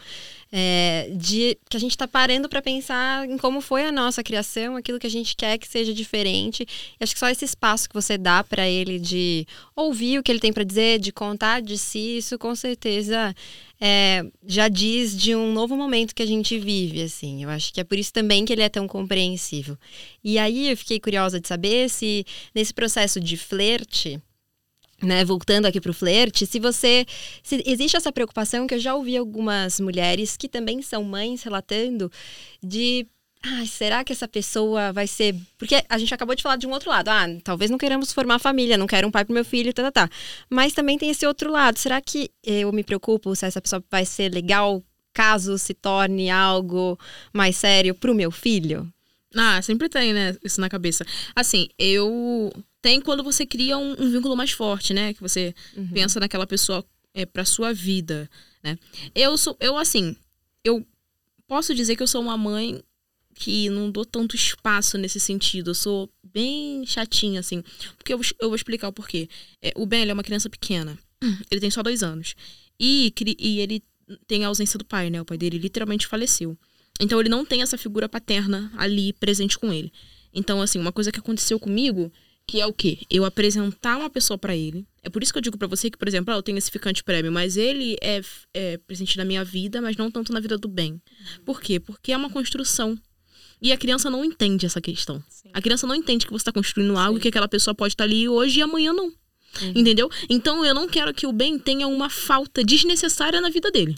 [0.55, 4.75] É, de que a gente tá parando para pensar em como foi a nossa criação,
[4.75, 6.61] aquilo que a gente quer que seja diferente.
[6.61, 10.31] E acho que só esse espaço que você dá para ele de ouvir o que
[10.31, 13.33] ele tem para dizer, de contar de si, isso com certeza
[13.81, 17.41] é, já diz de um novo momento que a gente vive, assim.
[17.43, 19.75] Eu acho que é por isso também que ele é tão compreensível.
[20.23, 24.21] E aí eu fiquei curiosa de saber se nesse processo de flerte,
[25.03, 27.05] né, voltando aqui pro flerte, se você
[27.41, 32.11] se existe essa preocupação que eu já ouvi algumas mulheres que também são mães relatando
[32.61, 33.05] de
[33.67, 35.35] será que essa pessoa vai ser.
[35.57, 37.09] Porque a gente acabou de falar de um outro lado.
[37.09, 39.91] Ah, talvez não queremos formar família, não quero um pai pro meu filho, tá, tá,
[39.91, 40.09] tá.
[40.49, 41.77] Mas também tem esse outro lado.
[41.77, 44.81] Será que eu me preocupo se essa pessoa vai ser legal
[45.13, 46.97] caso se torne algo
[47.31, 48.91] mais sério pro meu filho?
[49.35, 50.35] Ah, sempre tem, né?
[50.43, 51.05] Isso na cabeça.
[51.35, 52.51] Assim, eu.
[52.83, 55.13] Tem quando você cria um, um vínculo mais forte, né?
[55.13, 55.87] Que você uhum.
[55.87, 58.29] pensa naquela pessoa é, pra sua vida,
[58.61, 58.77] né?
[59.15, 59.55] Eu sou.
[59.57, 60.17] Eu, assim.
[60.65, 60.85] Eu
[61.47, 62.83] posso dizer que eu sou uma mãe
[63.35, 65.71] que não dou tanto espaço nesse sentido.
[65.71, 67.63] Eu sou bem chatinha, assim.
[67.97, 69.29] Porque eu, eu vou explicar o porquê.
[69.61, 70.99] É, o Ben, ele é uma criança pequena.
[71.49, 72.35] Ele tem só dois anos.
[72.77, 73.81] E, e ele
[74.27, 75.21] tem a ausência do pai, né?
[75.21, 76.57] O pai dele literalmente faleceu.
[76.99, 79.89] Então ele não tem essa figura paterna ali presente com ele.
[80.33, 82.11] Então, assim, uma coisa que aconteceu comigo,
[82.47, 82.99] que é o quê?
[83.09, 84.85] Eu apresentar uma pessoa para ele.
[85.01, 86.71] É por isso que eu digo para você que, por exemplo, ah, eu tenho esse
[86.71, 88.21] ficante prêmio, mas ele é,
[88.53, 91.01] é presente na minha vida, mas não tanto na vida do bem.
[91.45, 91.79] Por quê?
[91.79, 92.97] Porque é uma construção.
[93.61, 95.23] E a criança não entende essa questão.
[95.29, 95.49] Sim.
[95.53, 97.21] A criança não entende que você está construindo algo Sim.
[97.21, 99.05] que aquela pessoa pode estar tá ali hoje e amanhã não.
[99.05, 99.71] Uhum.
[99.75, 100.09] Entendeu?
[100.29, 103.95] Então eu não quero que o bem tenha uma falta desnecessária na vida dele.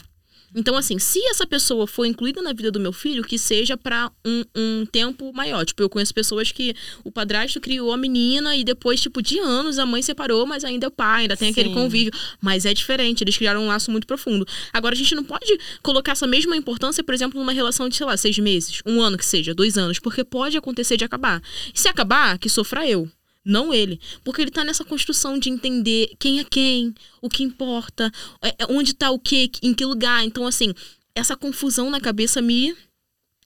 [0.54, 4.10] Então, assim, se essa pessoa for incluída na vida do meu filho, que seja para
[4.24, 5.64] um, um tempo maior.
[5.64, 9.78] Tipo, eu conheço pessoas que o padrasto criou a menina e depois, tipo, de anos
[9.78, 11.60] a mãe separou, mas ainda é o pai, ainda tem Sim.
[11.60, 12.12] aquele convívio.
[12.40, 14.46] Mas é diferente, eles criaram um laço muito profundo.
[14.72, 18.06] Agora, a gente não pode colocar essa mesma importância, por exemplo, numa relação de, sei
[18.06, 21.42] lá, seis meses, um ano que seja, dois anos, porque pode acontecer de acabar.
[21.74, 23.10] E se acabar, que sofra eu
[23.46, 24.00] não ele.
[24.24, 28.10] Porque ele tá nessa construção de entender quem é quem, o que importa,
[28.42, 30.24] é, é, onde tá o que, em que lugar.
[30.24, 30.74] Então, assim,
[31.14, 32.76] essa confusão na cabeça me,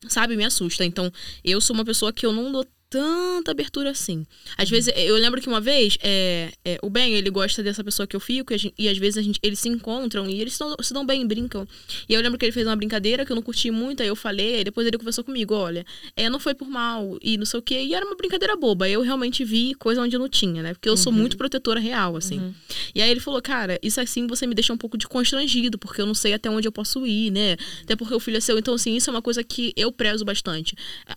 [0.08, 0.84] sabe, me assusta.
[0.84, 1.12] Então,
[1.44, 4.26] eu sou uma pessoa que eu não dou tanta abertura assim.
[4.59, 4.74] Às uhum.
[4.74, 8.16] vezes, eu lembro que uma vez, é, é, o Ben, ele gosta dessa pessoa que
[8.16, 10.64] eu fico, e, gente, e às vezes a gente, eles se encontram e eles se,
[10.83, 11.66] se dão bem, brincam.
[12.09, 14.16] E eu lembro que ele fez uma brincadeira que eu não curti muito, aí eu
[14.16, 17.61] falei, aí depois ele conversou comigo, olha, é, não foi por mal, e não sei
[17.61, 18.88] o quê, e era uma brincadeira boba.
[18.88, 20.74] Eu realmente vi coisa onde não tinha, né?
[20.74, 20.96] Porque eu uhum.
[20.96, 22.40] sou muito protetora real, assim.
[22.40, 22.55] Uhum.
[22.92, 26.03] E aí ele falou, cara, isso assim você me deixa um pouco de constrangido, porque
[26.03, 27.57] eu não sei até onde eu posso ir, né?
[27.85, 28.59] Até porque o filho é seu.
[28.59, 30.74] Então, assim, isso é uma coisa que eu prezo bastante.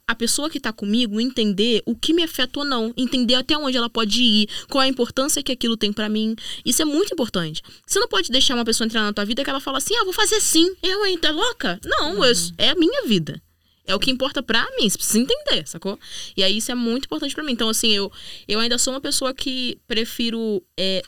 [0.08, 3.58] A pessoa que tá comigo entender entender o que me afeta ou não, entender até
[3.58, 6.36] onde ela pode ir, qual a importância que aquilo tem para mim.
[6.66, 7.62] Isso é muito importante.
[7.86, 10.04] Você não pode deixar uma pessoa entrar na tua vida que ela fala assim: "Ah,
[10.04, 10.76] vou fazer sim".
[10.82, 11.80] Eu, hein, tá louca?
[11.86, 12.26] Não, uhum.
[12.26, 13.42] eu, é a minha vida.
[13.86, 16.00] É o que importa pra mim, você precisa entender, sacou?
[16.38, 17.52] E aí isso é muito importante para mim.
[17.52, 18.10] Então, assim, eu,
[18.48, 21.04] eu ainda sou uma pessoa que prefiro é,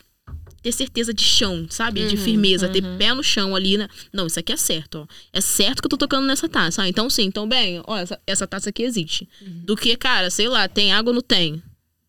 [0.66, 2.00] ter certeza de chão, sabe?
[2.02, 2.72] Uhum, de firmeza, uhum.
[2.72, 3.76] ter pé no chão ali.
[3.76, 3.86] Né?
[4.12, 5.14] Não, isso aqui é certo, ó.
[5.32, 6.82] É certo que eu tô tocando nessa taça.
[6.82, 9.28] Ah, então sim, então bem, ó, essa, essa taça aqui existe.
[9.40, 9.62] Uhum.
[9.64, 11.62] Do que, cara, sei lá, tem água ou não tem?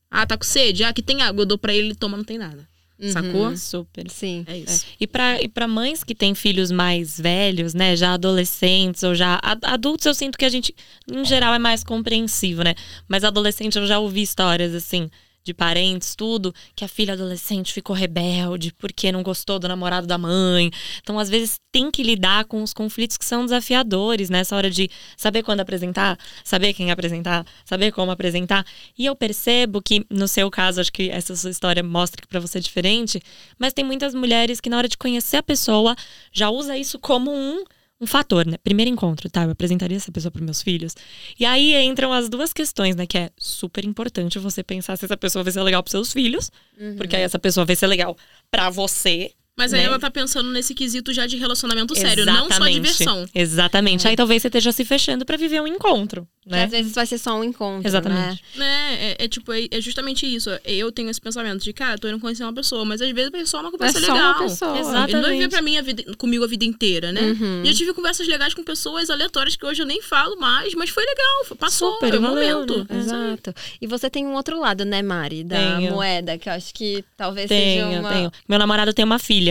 [0.10, 0.84] Ah, tá com sede?
[0.84, 1.43] Ah, aqui tem água.
[1.43, 2.67] Eu dou pra ele, ele toma, não tem nada.
[3.00, 3.58] Uhum, Sacou?
[3.58, 4.10] Super.
[4.10, 4.43] Sim.
[4.48, 4.86] É isso.
[4.86, 4.96] É.
[5.02, 7.96] E para e pra mães que têm filhos mais velhos, né?
[7.96, 10.74] Já adolescentes ou já adultos, eu sinto que a gente,
[11.08, 12.74] em geral, é mais compreensivo, né?
[13.08, 15.12] Mas adolescente, eu já ouvi histórias assim
[15.48, 20.18] de parentes, tudo, que a filha adolescente ficou rebelde porque não gostou do namorado da
[20.18, 20.70] mãe.
[21.02, 24.90] Então, às vezes, tem que lidar com os conflitos que são desafiadores nessa hora de
[25.16, 28.66] saber quando apresentar, saber quem apresentar, saber como apresentar.
[28.98, 32.40] E eu percebo que, no seu caso, acho que essa sua história mostra que para
[32.40, 33.22] você é diferente,
[33.58, 35.96] mas tem muitas mulheres que, na hora de conhecer a pessoa,
[36.32, 37.64] já usa isso como um
[38.00, 38.58] um fator, né?
[38.64, 39.44] Primeiro encontro, tá?
[39.44, 40.96] Eu apresentaria essa pessoa para meus filhos.
[41.40, 43.08] E aí entram as duas questões, né?
[43.08, 46.52] Que é super importante você pensar se essa pessoa vai ser legal para seus filhos,
[46.80, 46.96] uhum.
[46.96, 48.16] porque aí essa pessoa vai ser legal
[48.52, 49.88] para você mas aí né?
[49.88, 52.50] ela tá pensando nesse quesito já de relacionamento sério, Exatamente.
[52.50, 53.30] não só diversão.
[53.34, 54.06] Exatamente.
[54.06, 54.12] É.
[54.12, 56.28] Aí talvez você esteja se fechando para viver um encontro.
[56.48, 56.60] Né?
[56.60, 57.86] Que às vezes vai ser só um encontro.
[57.86, 58.41] Exatamente.
[58.56, 58.93] Né?
[58.93, 60.50] É, é, é, tipo, é, é, justamente isso.
[60.63, 63.41] Eu tenho esse pensamento de, cara, tô indo conhecer uma pessoa, mas às vezes vai
[63.41, 64.17] ser só uma conversa é legal.
[64.17, 64.80] Só uma pessoa.
[64.80, 65.12] Exatamente.
[65.12, 67.22] Ele não viver pra mim a vida, comigo a vida inteira, né?
[67.22, 67.63] Uhum.
[67.65, 70.89] E eu tive conversas legais com pessoas aleatórias que hoje eu nem falo mais, mas
[70.89, 71.58] foi legal.
[71.58, 72.88] Passou, Super, é o momento.
[72.89, 72.98] Né?
[72.98, 73.54] Exato.
[73.82, 75.43] E você tem um outro lado, né, Mari?
[75.43, 75.91] Da tenho.
[75.91, 78.10] moeda, que eu acho que talvez tenho, seja uma...
[78.10, 78.32] Tenho.
[78.48, 79.47] Meu namorado tem uma filha.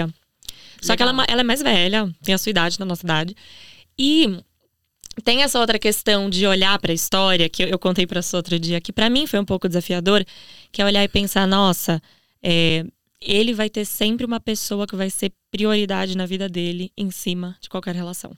[0.80, 0.96] Só Legal.
[0.96, 3.34] que ela, é ela é mais velha, tem a sua idade, na nossa idade.
[3.98, 4.42] E
[5.24, 8.36] tem essa outra questão de olhar para a história, que eu, eu contei para você
[8.36, 10.24] outro dia, que para mim foi um pouco desafiador,
[10.70, 12.02] que é olhar e pensar, nossa,
[12.42, 12.84] é,
[13.20, 17.56] ele vai ter sempre uma pessoa que vai ser prioridade na vida dele em cima
[17.60, 18.36] de qualquer relação.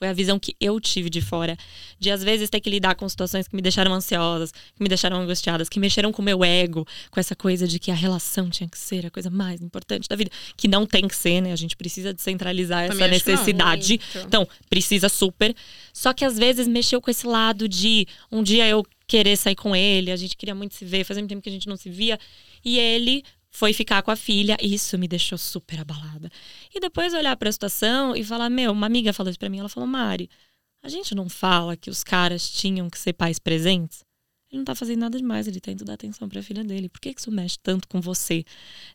[0.00, 1.58] Foi a visão que eu tive de fora.
[1.98, 5.18] De às vezes ter que lidar com situações que me deixaram ansiosas, que me deixaram
[5.18, 8.66] angustiadas, que mexeram com o meu ego, com essa coisa de que a relação tinha
[8.66, 10.30] que ser a coisa mais importante da vida.
[10.56, 11.52] Que não tem que ser, né?
[11.52, 14.00] A gente precisa descentralizar Também essa necessidade.
[14.26, 15.54] Então, precisa super.
[15.92, 19.76] Só que às vezes mexeu com esse lado de um dia eu querer sair com
[19.76, 21.90] ele, a gente queria muito se ver, fazia muito tempo que a gente não se
[21.90, 22.18] via.
[22.64, 24.56] E ele foi ficar com a filha.
[24.60, 26.30] Isso me deixou super abalada.
[26.74, 29.58] E depois olhar para a situação e falar: Meu, uma amiga falou isso para mim.
[29.58, 30.30] Ela falou: Mari,
[30.82, 34.04] A gente não fala que os caras tinham que ser pais presentes?
[34.50, 36.88] Ele não tá fazendo nada demais, ele tá indo dar atenção pra filha dele.
[36.88, 38.44] Por que, que isso mexe tanto com você?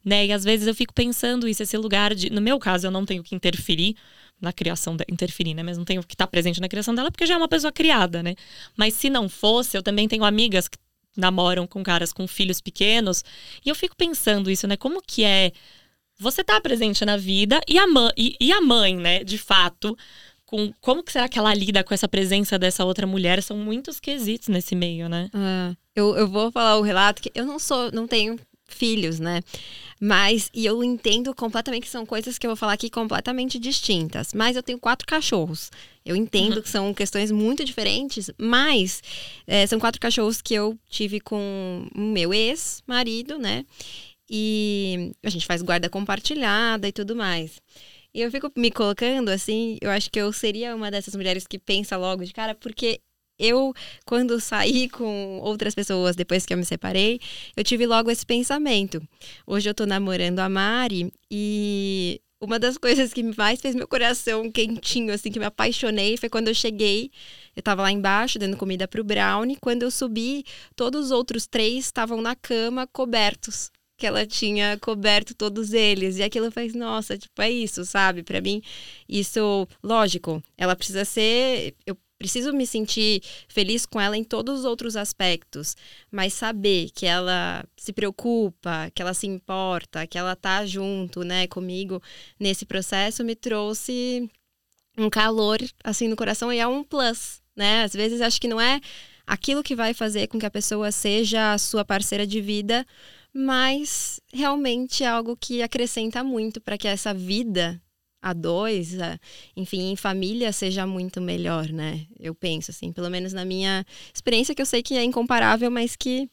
[0.04, 0.26] Né?
[0.26, 2.30] E às vezes eu fico pensando isso, esse lugar de.
[2.30, 3.96] No meu caso, eu não tenho que interferir
[4.42, 5.08] na criação dela.
[5.10, 5.64] Interferir, né?
[5.64, 7.72] Mas não tenho que estar tá presente na criação dela, porque já é uma pessoa
[7.72, 8.36] criada, né?
[8.76, 10.78] Mas se não fosse, eu também tenho amigas que
[11.16, 13.24] namoram com caras com filhos pequenos.
[13.66, 14.78] E eu fico pensando isso, né?
[14.78, 15.52] Como que é
[16.18, 19.98] você tá presente na vida e a mãe, e, e a mãe né, de fato,
[20.46, 23.42] com como que será que ela lida com essa presença dessa outra mulher?
[23.44, 25.30] São muitos quesitos nesse meio, né?
[25.34, 29.42] É, eu, eu vou falar o relato que eu não sou, não tenho filhos, né?
[30.00, 34.34] Mas, e eu entendo completamente que são coisas que eu vou falar aqui completamente distintas.
[34.34, 35.72] Mas eu tenho quatro cachorros.
[36.06, 36.62] Eu entendo uhum.
[36.62, 39.02] que são questões muito diferentes, mas
[39.48, 43.66] é, são quatro cachorros que eu tive com o meu ex-marido, né?
[44.30, 47.62] E a gente faz guarda compartilhada e tudo mais.
[48.14, 51.60] E eu fico me colocando assim, eu acho que eu seria uma dessas mulheres que
[51.60, 53.02] pensa logo de cara, porque
[53.38, 53.74] eu,
[54.06, 57.20] quando saí com outras pessoas depois que eu me separei,
[57.56, 59.02] eu tive logo esse pensamento.
[59.46, 64.52] Hoje eu tô namorando a Mari e uma das coisas que mais fez meu coração
[64.52, 67.12] quentinho, assim, que me apaixonei, foi quando eu cheguei.
[67.56, 69.58] Eu tava lá embaixo dando comida pro Brownie.
[69.60, 70.46] Quando eu subi,
[70.76, 76.18] todos os outros três estavam na cama cobertos que ela tinha coberto todos eles.
[76.18, 78.24] E aquilo fez, nossa, tipo, é isso, sabe?
[78.24, 78.62] Para mim,
[79.08, 81.74] isso, lógico, ela precisa ser.
[81.86, 85.76] Eu preciso me sentir feliz com ela em todos os outros aspectos,
[86.12, 91.48] mas saber que ela se preocupa, que ela se importa, que ela tá junto, né,
[91.48, 92.02] comigo
[92.40, 94.30] nesse processo me trouxe
[94.98, 97.84] um calor assim no coração e é um plus, né?
[97.84, 98.80] Às vezes acho que não é
[99.28, 102.86] aquilo que vai fazer com que a pessoa seja a sua parceira de vida,
[103.34, 107.82] mas realmente é algo que acrescenta muito para que essa vida
[108.26, 109.20] a dois, a,
[109.56, 112.08] enfim, em família seja muito melhor, né?
[112.20, 115.96] Eu penso assim, pelo menos na minha experiência que eu sei que é incomparável, mas
[115.96, 116.28] que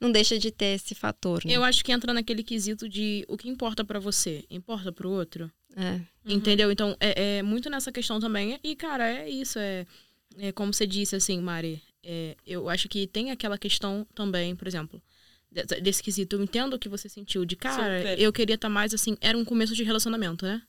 [0.00, 1.44] não deixa de ter esse fator.
[1.44, 1.52] Né?
[1.52, 5.10] Eu acho que entra naquele quesito de o que importa para você, importa para o
[5.10, 5.50] outro.
[5.76, 6.00] É.
[6.24, 6.68] Entendeu?
[6.68, 6.72] Uhum.
[6.72, 8.60] Então é, é, muito nessa questão também.
[8.62, 9.84] E cara, é isso, é,
[10.38, 11.82] é como você disse assim, Mari.
[12.04, 15.02] É, eu acho que tem aquela questão também, por exemplo
[15.82, 16.36] desse quesito.
[16.36, 18.18] Eu entendo o que você sentiu de cara, Super.
[18.18, 19.16] eu queria estar tá mais assim.
[19.20, 20.62] Era um começo de relacionamento, né?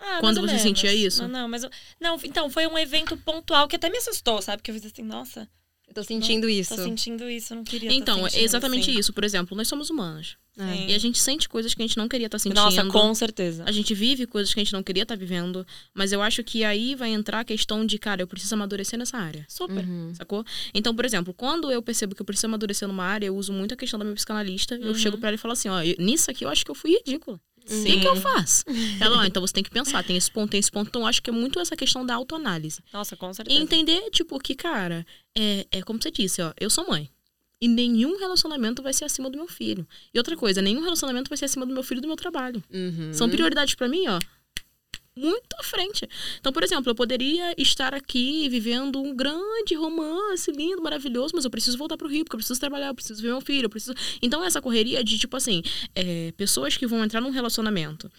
[0.00, 0.62] Ah, Quando você menos.
[0.62, 1.22] sentia isso?
[1.22, 4.62] Não, não, mas eu, não, então foi um evento pontual que até me assustou, sabe?
[4.62, 5.46] Que eu fiz assim, nossa,
[5.90, 6.76] eu tô sentindo não, isso.
[6.76, 8.98] Tô sentindo isso, não queria Então, é exatamente assim.
[8.98, 9.12] isso.
[9.12, 10.36] Por exemplo, nós somos humanos.
[10.56, 10.90] É.
[10.90, 12.60] E a gente sente coisas que a gente não queria estar tá sentindo.
[12.60, 13.64] Nossa, com certeza.
[13.66, 15.66] A gente vive coisas que a gente não queria estar tá vivendo.
[15.92, 19.18] Mas eu acho que aí vai entrar a questão de, cara, eu preciso amadurecer nessa
[19.18, 19.44] área.
[19.48, 19.84] Super.
[19.84, 20.14] Uhum.
[20.14, 20.44] Sacou?
[20.72, 23.74] Então, por exemplo, quando eu percebo que eu preciso amadurecer numa área, eu uso muito
[23.74, 24.76] a questão da minha psicanalista.
[24.76, 24.82] Uhum.
[24.82, 26.92] Eu chego pra ela e falo assim: ó, nisso aqui eu acho que eu fui
[26.92, 27.40] ridícula.
[27.64, 28.64] O que, que eu faço?
[29.00, 30.88] Ela, ó, então você tem que pensar, tem esse ponto, tem esse ponto.
[30.88, 32.82] Então, acho que é muito essa questão da autoanálise.
[32.92, 33.58] Nossa, com certeza.
[33.58, 37.10] E entender, tipo, que, cara, é, é como você disse, ó, eu sou mãe.
[37.60, 39.86] E nenhum relacionamento vai ser acima do meu filho.
[40.14, 42.62] E outra coisa, nenhum relacionamento vai ser acima do meu filho e do meu trabalho.
[42.72, 43.12] Uhum.
[43.12, 44.18] São prioridades para mim, ó
[45.16, 46.08] muito à frente.
[46.38, 51.50] Então, por exemplo, eu poderia estar aqui vivendo um grande romance lindo, maravilhoso, mas eu
[51.50, 53.94] preciso voltar pro Rio, porque eu preciso trabalhar, eu preciso ver meu filho, eu preciso.
[54.22, 55.62] Então, essa correria de, tipo assim,
[55.94, 58.10] é, pessoas que vão entrar num relacionamento.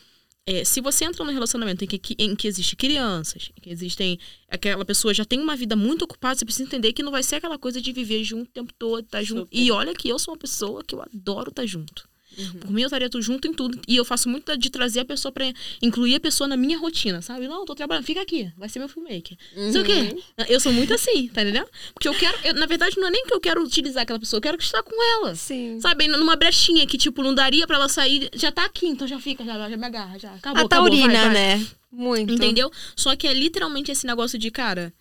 [0.46, 4.20] É, se você entra num relacionamento em que, em que existe crianças, em que existem.
[4.48, 7.36] aquela pessoa já tem uma vida muito ocupada, você precisa entender que não vai ser
[7.36, 9.48] aquela coisa de viver junto o tempo todo, estar tá junto.
[9.52, 12.10] E olha que eu sou uma pessoa que eu adoro estar tá junto.
[12.38, 12.60] Uhum.
[12.60, 13.80] Por mim, eu estaria tudo junto em tudo.
[13.88, 17.22] E eu faço muito de trazer a pessoa pra incluir a pessoa na minha rotina,
[17.22, 17.48] sabe?
[17.48, 19.38] Não, eu tô trabalhando, fica aqui, vai ser meu filmmaker.
[19.56, 19.72] Uhum.
[19.72, 19.94] Sei o quê.
[19.94, 20.46] Uhum.
[20.48, 21.67] Eu sou muito assim, tá entendendo?
[21.94, 24.38] Porque eu quero, eu, na verdade, não é nem que eu quero utilizar aquela pessoa,
[24.38, 25.36] eu quero estar com ela.
[25.36, 25.80] Sim.
[25.82, 26.08] Sabe?
[26.08, 29.44] Numa brechinha que, tipo, não daria pra ela sair, já tá aqui, então já fica,
[29.44, 30.34] já, já me agarra, já.
[30.34, 31.58] Acabou, a taurina, acabou, vai, vai.
[31.58, 31.67] né?
[31.91, 32.34] Muito.
[32.34, 32.72] Entendeu?
[32.96, 34.94] Só que é literalmente esse negócio de, cara,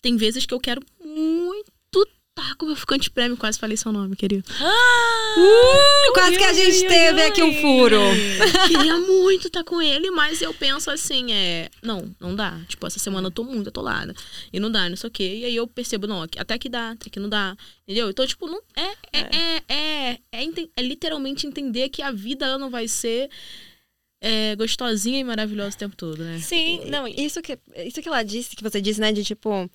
[0.00, 1.75] tem vezes que eu quero muito
[2.36, 4.44] Tá, como eu ficante prêmio, quase falei seu nome, querido.
[4.60, 7.98] Ah, uh, quase que a gente teve ui, aqui um furo.
[8.68, 11.70] Queria muito estar tá com ele, mas eu penso assim, é.
[11.82, 12.60] Não, não dá.
[12.68, 14.14] Tipo, essa semana eu tô muito atolada.
[14.52, 15.38] E não dá, não sei o quê.
[15.38, 17.56] E aí eu percebo, não, até que dá, até que não dá.
[17.84, 18.10] Entendeu?
[18.10, 18.60] Então, tipo, não.
[18.76, 22.86] É, é, é, é, é, é, é literalmente entender que a vida ela não vai
[22.86, 23.30] ser.
[24.20, 26.38] É, gostosinha e maravilhosa o tempo todo, né?
[26.38, 29.70] Sim, não, isso que, isso que ela disse, que você disse, né, de tipo,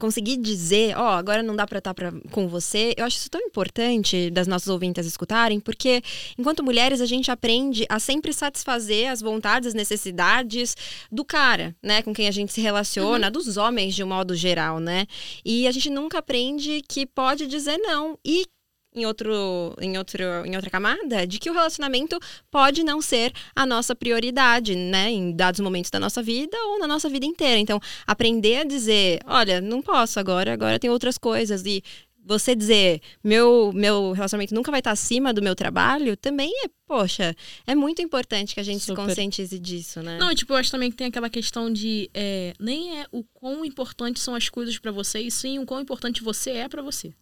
[0.00, 3.30] conseguir dizer, ó, oh, agora não dá para estar pra, com você, eu acho isso
[3.30, 6.02] tão importante das nossas ouvintes escutarem, porque
[6.36, 10.76] enquanto mulheres a gente aprende a sempre satisfazer as vontades, as necessidades
[11.12, 13.32] do cara, né, com quem a gente se relaciona, uhum.
[13.32, 15.06] dos homens de um modo geral, né?
[15.44, 18.18] E a gente nunca aprende que pode dizer não.
[18.24, 18.46] E
[18.94, 22.18] em outro, em outro, em outra camada, de que o relacionamento
[22.50, 26.86] pode não ser a nossa prioridade, né, em dados momentos da nossa vida ou na
[26.86, 27.58] nossa vida inteira.
[27.58, 31.82] Então, aprender a dizer, olha, não posso agora, agora tem outras coisas e
[32.24, 37.34] você dizer meu meu relacionamento nunca vai estar acima do meu trabalho também é poxa
[37.66, 39.00] é muito importante que a gente Super.
[39.02, 42.10] se conscientize disso né Não, tipo, eu acho também que tem aquela questão de.
[42.12, 45.80] é, nem é o quão importantes são as coisas pra você, e sim o quão
[45.80, 47.12] importante você é pra você.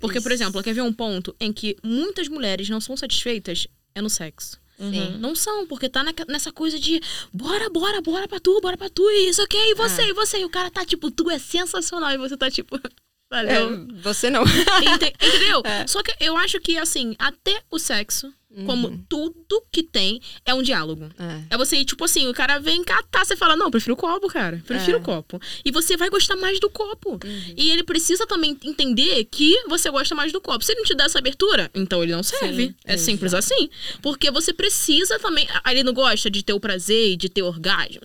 [0.00, 3.66] Porque, por exemplo, quer ver um ponto em que muitas mulheres não são satisfeitas?
[3.94, 4.58] É no sexo.
[4.78, 5.18] Sim.
[5.18, 7.00] Não são, porque tá naque- nessa coisa de
[7.32, 10.08] bora, bora, bora pra tu, bora pra tu, e isso aqui, e você, Ah.
[10.08, 10.38] e você.
[10.38, 12.78] E o cara tá tipo, tu é sensacional, e você tá tipo,
[13.30, 13.86] É, valeu.
[14.02, 14.42] você não
[14.82, 15.62] Ente- Entendeu?
[15.64, 15.86] É.
[15.86, 18.32] Só que eu acho que, assim, até o sexo,
[18.64, 19.04] como Uhum.
[19.06, 21.10] tudo que tem, é um diálogo.
[21.18, 21.54] É.
[21.54, 24.62] É você, tipo assim, o cara vem catar, você fala, não, prefiro o copo, cara.
[24.66, 25.00] Prefiro É.
[25.00, 25.38] o copo.
[25.62, 27.20] E você vai gostar mais do copo.
[27.22, 27.54] Uhum.
[27.56, 30.64] E ele precisa também entender que você gosta mais do copo.
[30.64, 32.68] Se ele não te dá essa abertura, então ele não serve.
[32.68, 33.68] Sim, é simples assim.
[34.00, 35.46] Porque você precisa também.
[35.70, 38.00] Ele não gosta de ter o prazer, e de ter orgasmo.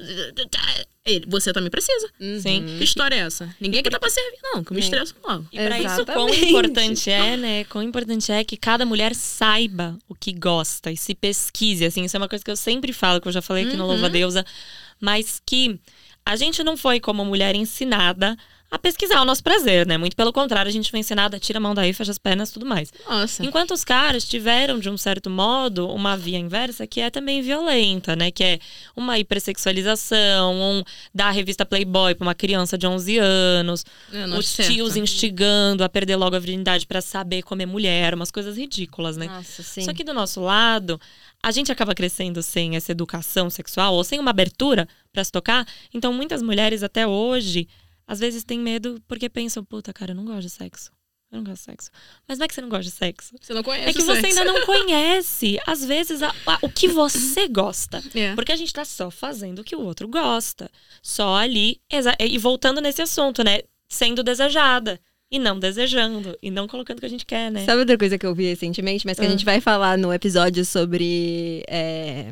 [1.05, 2.09] Ele, você também precisa.
[2.41, 2.65] Sim.
[2.77, 3.53] Que história é essa?
[3.59, 5.45] Ninguém aqui tá pra servir, não, que eu me estresso logo.
[5.51, 6.45] E pra isso, quão Exatamente.
[6.45, 7.63] importante é, né?
[7.65, 12.05] Quão importante é que cada mulher saiba o que gosta e se pesquise, assim.
[12.05, 13.89] Isso é uma coisa que eu sempre falo, que eu já falei aqui no Uhum.
[13.91, 14.45] Louva a Deusa.
[15.01, 15.77] Mas que
[16.25, 18.37] a gente não foi, como mulher, ensinada
[18.73, 19.99] a pesquisar o nosso prazer, né?
[19.99, 22.49] Muito pelo contrário, a gente foi ensinada a tira a mão daí, fecha as pernas,
[22.49, 22.91] tudo mais.
[23.07, 23.45] Nossa.
[23.45, 28.15] Enquanto os caras tiveram, de um certo modo, uma via inversa que é também violenta,
[28.15, 28.31] né?
[28.31, 28.59] Que é
[28.95, 34.47] uma hipersexualização, um dar a revista Playboy pra uma criança de 11 anos, É, os
[34.47, 34.71] certo.
[34.71, 39.27] tios instigando a perder logo a virgindade pra saber comer mulher, umas coisas ridículas, né?
[39.27, 39.81] Nossa, sim.
[39.81, 40.99] Só que do nosso lado,
[41.43, 45.63] a gente acaba crescendo sem essa educação sexual ou sem uma abertura pra se tocar.
[45.93, 47.67] Então, muitas mulheres até hoje,
[48.07, 50.91] às vezes têm medo porque pensam, puta, cara, eu não gosto de sexo.
[51.31, 51.89] Eu não gosto de sexo.
[52.27, 53.33] Mas não é que você não gosta de sexo.
[53.41, 54.39] Você não conhece É que o você sexo.
[54.39, 58.03] ainda não conhece, às vezes, a- a- o que você gosta.
[58.13, 58.35] É.
[58.35, 60.69] Porque a gente tá só fazendo o que o outro gosta.
[61.01, 61.81] Só ali.
[62.19, 63.61] E voltando nesse assunto, né?
[63.89, 64.99] Sendo desejada.
[65.31, 66.37] E não desejando.
[66.39, 67.65] E não colocando o que a gente quer, né?
[67.65, 69.31] Sabe outra coisa que eu vi recentemente, mas que a Ah.
[69.31, 72.31] gente vai falar no episódio sobre é,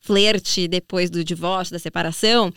[0.00, 2.52] flerte depois do divórcio, da separação?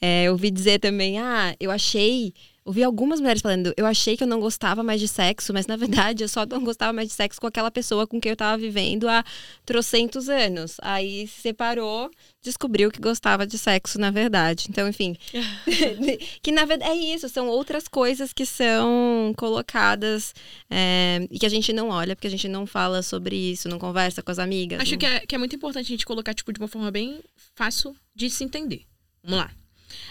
[0.00, 2.34] É, eu ouvi dizer também, ah, eu achei.
[2.64, 5.76] Ouvi algumas mulheres falando, eu achei que eu não gostava mais de sexo, mas na
[5.76, 8.58] verdade eu só não gostava mais de sexo com aquela pessoa com quem eu tava
[8.58, 9.24] vivendo há
[9.64, 10.76] trocentos anos.
[10.82, 12.10] Aí se separou,
[12.42, 14.66] descobriu que gostava de sexo, na verdade.
[14.68, 15.16] Então, enfim.
[16.42, 20.34] que na verdade é isso, são outras coisas que são colocadas
[20.68, 23.78] é, e que a gente não olha, porque a gente não fala sobre isso, não
[23.78, 24.80] conversa com as amigas.
[24.80, 26.90] Acho não- que é, que é muito importante a gente colocar, tipo, de uma forma
[26.90, 27.20] bem
[27.54, 28.82] fácil de se entender.
[29.22, 29.50] Vamos lá.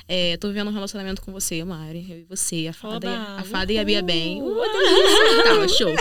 [0.07, 2.05] É, tô vivendo um relacionamento com você, Mari.
[2.09, 4.41] Eu e você, a Fada, e, a, fada e a Bia bem.
[4.41, 4.55] Uh.
[5.43, 5.93] Tava show.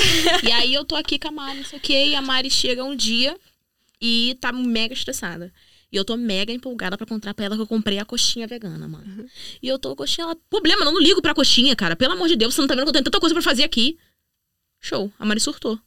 [0.43, 2.51] E aí eu tô aqui com a Mari, não sei o quê, e a Mari
[2.51, 3.37] chega um dia
[4.01, 5.53] e tá mega estressada.
[5.91, 8.87] E eu tô mega empolgada pra contar pra ela que eu comprei a coxinha vegana,
[8.87, 9.27] mano.
[9.63, 11.97] E eu tô com a coxinha, ela, problema, eu não ligo pra coxinha, cara.
[11.97, 13.63] Pelo amor de Deus, você não tá vendo que eu tenho tanta coisa pra fazer
[13.63, 13.99] aqui.
[14.81, 15.11] Show.
[15.19, 15.79] A Mari surtou.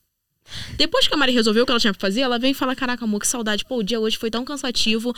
[0.75, 3.05] Depois que a Mari resolveu o que ela tinha pra fazer, ela vem falar: Caraca,
[3.05, 3.63] amor, que saudade.
[3.63, 5.13] Pô, o dia hoje foi tão cansativo.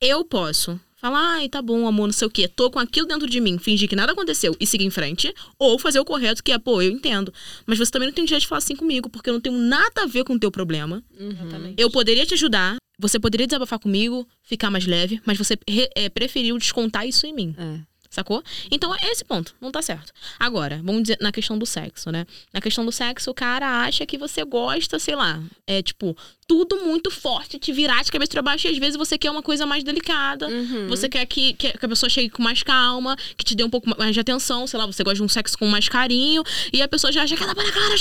[0.00, 2.46] Eu posso falar, ai, tá bom, amor, não sei o quê.
[2.48, 5.32] Tô com aquilo dentro de mim, fingir que nada aconteceu e seguir em frente.
[5.58, 7.32] Ou fazer o correto, que é, pô, eu entendo.
[7.64, 10.02] Mas você também não tem direito de falar assim comigo, porque eu não tenho nada
[10.02, 11.02] a ver com o teu problema.
[11.18, 11.74] Uhum.
[11.76, 15.56] Eu poderia te ajudar, você poderia desabafar comigo, ficar mais leve, mas você
[15.94, 17.54] é, preferiu descontar isso em mim.
[17.56, 17.80] É.
[18.18, 18.42] Sacou?
[18.68, 20.12] Então é esse ponto, não tá certo.
[20.40, 22.26] Agora, vamos dizer na questão do sexo, né?
[22.52, 26.84] Na questão do sexo, o cara acha que você gosta, sei lá, é tipo, tudo
[26.84, 29.64] muito forte, te virar de cabeça pra baixo e às vezes você quer uma coisa
[29.66, 30.48] mais delicada.
[30.48, 30.88] Uhum.
[30.88, 33.88] Você quer que, que a pessoa chegue com mais calma, que te dê um pouco
[33.96, 36.42] mais de atenção, sei lá, você gosta de um sexo com mais carinho,
[36.72, 37.94] e a pessoa já acha que ela para cara,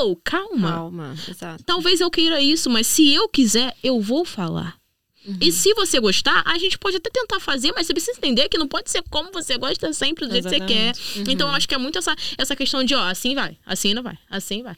[0.00, 0.72] oh, calma.
[0.72, 1.62] Calma, exato.
[1.62, 4.79] Talvez eu queira isso, mas se eu quiser, eu vou falar.
[5.40, 8.58] E se você gostar, a gente pode até tentar fazer, mas você precisa entender que
[8.58, 10.90] não pode ser como você gosta sempre do jeito que você quer.
[10.90, 11.32] Exatamente.
[11.32, 14.02] Então eu acho que é muito essa, essa questão de, ó, assim vai, assim não
[14.02, 14.74] vai, assim vai.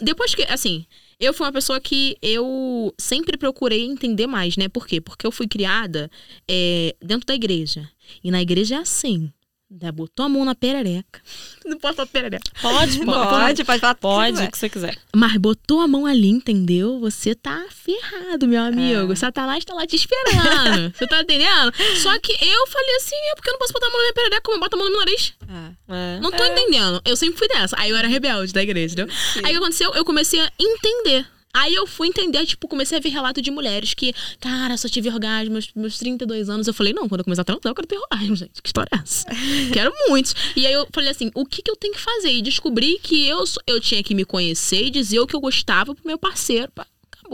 [0.00, 0.86] Depois que, assim,
[1.20, 4.68] eu fui uma pessoa que eu sempre procurei entender mais, né?
[4.68, 5.00] Por quê?
[5.00, 6.10] Porque eu fui criada
[6.48, 7.88] é, dentro da igreja.
[8.24, 9.32] E na igreja é assim.
[9.80, 9.90] Né?
[9.90, 11.20] Botou a mão na perereca.
[11.64, 12.50] Não posso falar perereca.
[12.60, 13.28] Pode, pode.
[13.28, 14.98] Pode, pode falar Pode, o que você quiser.
[15.14, 17.00] Mas botou a mão ali, entendeu?
[17.00, 19.12] Você tá ferrado, meu amigo.
[19.12, 19.16] É.
[19.16, 20.92] Satanás tá lá te esperando.
[20.96, 21.72] Você tá entendendo?
[22.02, 24.14] Só que eu falei assim, é porque eu não posso botar a mão na minha
[24.14, 25.32] perereca como eu boto a mão no meu nariz.
[25.48, 26.16] É.
[26.16, 26.20] É.
[26.20, 27.00] Não tô entendendo.
[27.04, 27.76] Eu sempre fui dessa.
[27.78, 29.14] Aí eu era rebelde da igreja, entendeu?
[29.36, 29.94] Aí o que aconteceu?
[29.94, 31.26] Eu comecei a entender.
[31.54, 35.10] Aí eu fui entender, tipo, comecei a ver relato de mulheres que, cara, só tive
[35.10, 36.66] orgasmo meus, meus 32 anos.
[36.66, 38.62] Eu falei, não, quando eu começar a transar, eu quero ter orgasmo, gente.
[38.62, 39.26] Que história é essa?
[39.72, 40.34] quero muitos.
[40.56, 42.32] E aí eu falei assim, o que, que eu tenho que fazer?
[42.32, 45.94] E descobri que eu, eu tinha que me conhecer e dizer o que eu gostava
[45.94, 46.72] pro meu parceiro.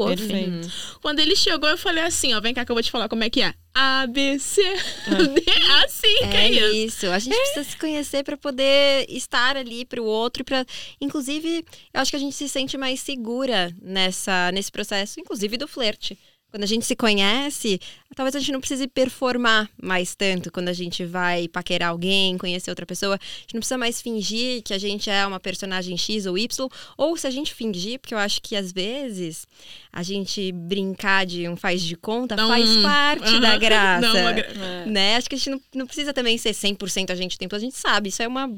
[0.07, 0.26] Acabou.
[0.28, 0.70] Perfeito.
[1.01, 3.24] Quando ele chegou, eu falei assim, ó, vem cá que eu vou te falar como
[3.24, 3.55] é que é.
[3.74, 4.61] A, B, C,
[5.07, 5.44] D,
[5.84, 6.96] assim, que É é isso.
[6.96, 7.07] isso.
[7.07, 10.64] A gente precisa se conhecer para poder estar ali para o outro, para
[11.01, 15.68] inclusive, eu acho que a gente se sente mais segura nessa nesse processo, inclusive do
[15.68, 16.18] flerte.
[16.51, 17.78] Quando a gente se conhece,
[18.16, 22.70] talvez a gente não precise performar mais tanto quando a gente vai paquerar alguém, conhecer
[22.70, 23.16] outra pessoa.
[23.16, 26.68] A gente não precisa mais fingir que a gente é uma personagem X ou Y.
[26.96, 29.46] Ou se a gente fingir, porque eu acho que às vezes
[29.92, 34.01] a gente brincar de um faz de conta Dá faz um- parte da Aham, graça
[34.01, 35.16] dá uma gra- né?
[35.16, 37.59] Acho que a gente não, não precisa também ser 100% a gente o tempo, a
[37.59, 38.49] gente sabe, isso é uma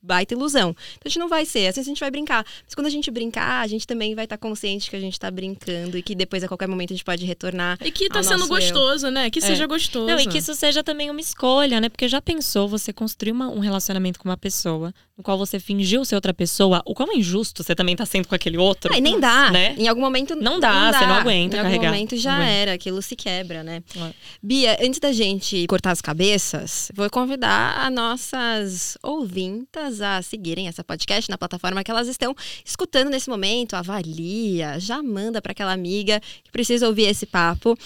[0.00, 0.70] baita ilusão.
[0.70, 2.44] Então a gente não vai ser, assim a gente vai brincar.
[2.64, 5.30] Mas quando a gente brincar, a gente também vai estar consciente que a gente tá
[5.30, 7.78] brincando e que depois a qualquer momento a gente pode retornar.
[7.80, 9.28] E que tá ao sendo gostoso, né?
[9.30, 10.06] Que seja gostoso.
[10.06, 11.88] Não, e que isso seja também uma escolha, né?
[11.88, 16.04] Porque já pensou você construir uma- um relacionamento com uma pessoa no qual você fingiu
[16.04, 18.92] ser outra pessoa, o quão injusto você também tá sendo com aquele outro?
[18.94, 19.50] Ah, e nem dá.
[19.50, 19.74] Né?
[19.76, 21.90] Em algum momento Não dá, você não aguenta Em algum carregar.
[21.92, 22.52] momento já Não aguenta.
[22.52, 23.82] era, aquilo se quebra, né?
[23.96, 24.12] É.
[24.40, 30.84] Bia, antes da gente cortar as cabeças, vou convidar as nossas ouvintas a seguirem essa
[30.84, 32.34] podcast na plataforma que elas estão
[32.64, 33.74] escutando nesse momento.
[33.74, 37.76] Avalia, já manda para aquela amiga que precisa ouvir esse papo.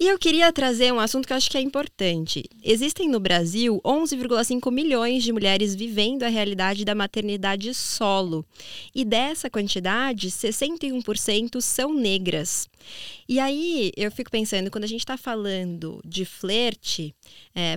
[0.00, 2.44] E eu queria trazer um assunto que eu acho que é importante.
[2.64, 8.44] Existem no Brasil 11,5 milhões de mulheres vivendo a realidade da maternidade solo.
[8.94, 12.68] E dessa quantidade, 61% são negras.
[13.28, 17.14] E aí eu fico pensando, quando a gente está falando de flerte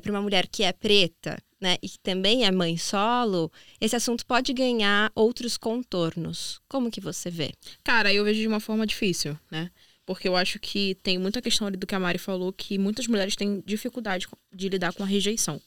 [0.01, 3.51] para uma mulher que é preta, né, e que também é mãe solo,
[3.81, 6.61] esse assunto pode ganhar outros contornos.
[6.69, 7.53] Como que você vê?
[7.83, 9.71] Cara, eu vejo de uma forma difícil, né?
[10.05, 13.07] Porque eu acho que tem muita questão ali do que a Mari falou, que muitas
[13.07, 15.59] mulheres têm dificuldade de lidar com a rejeição.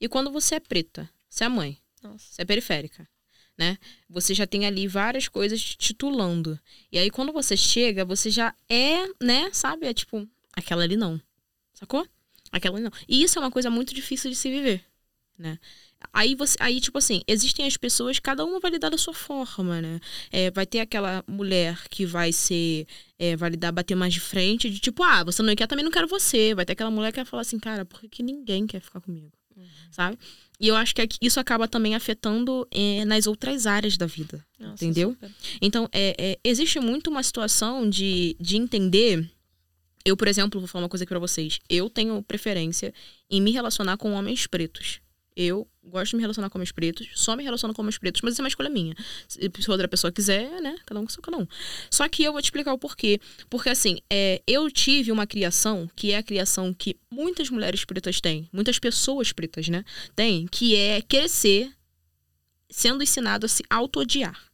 [0.00, 3.08] E quando você é preta, você é mãe, você é periférica,
[3.58, 3.76] né?
[4.08, 6.60] Você já tem ali várias coisas te titulando.
[6.92, 9.88] E aí quando você chega, você já é, né, sabe?
[9.88, 11.20] É tipo, aquela ali não.
[11.74, 12.06] Sacou?
[12.52, 12.92] Aquela ali não.
[13.08, 14.84] E isso é uma coisa muito difícil de se viver,
[15.40, 15.58] né?
[16.12, 19.80] Aí você, aí tipo assim, existem as pessoas, cada uma vai lidar da sua forma,
[19.80, 20.00] né?
[20.30, 22.86] É, vai ter aquela mulher que vai ser,
[23.18, 25.92] é, vai lidar, bater mais de frente, de tipo, ah, você não quer, também não
[25.92, 26.54] quero você.
[26.54, 29.30] Vai ter aquela mulher que vai falar assim, cara, por que, ninguém quer ficar comigo?
[29.90, 30.18] Sabe?
[30.58, 34.44] E eu acho que isso acaba também afetando é, nas outras áreas da vida.
[34.58, 35.10] Nossa, Entendeu?
[35.10, 35.30] super.
[35.60, 39.28] Então, é, é, existe muito uma situação de, de entender.
[40.04, 41.58] Eu, por exemplo, vou falar uma coisa aqui pra vocês.
[41.68, 42.94] Eu tenho preferência
[43.30, 45.00] em me relacionar com homens pretos.
[45.36, 48.32] Eu gosto de me relacionar com homens pretos, só me relaciono com homens pretos, mas
[48.32, 48.94] isso é uma escolha minha.
[49.28, 50.76] Se outra pessoa quiser, né?
[50.84, 51.46] Cada um com seu cada um.
[51.90, 53.20] Só que eu vou te explicar o porquê.
[53.48, 58.20] Porque, assim, é, eu tive uma criação, que é a criação que muitas mulheres pretas
[58.20, 59.84] têm, muitas pessoas pretas, né?
[60.14, 61.72] Têm, que é crescer
[62.68, 64.49] sendo ensinado a se auto-odiar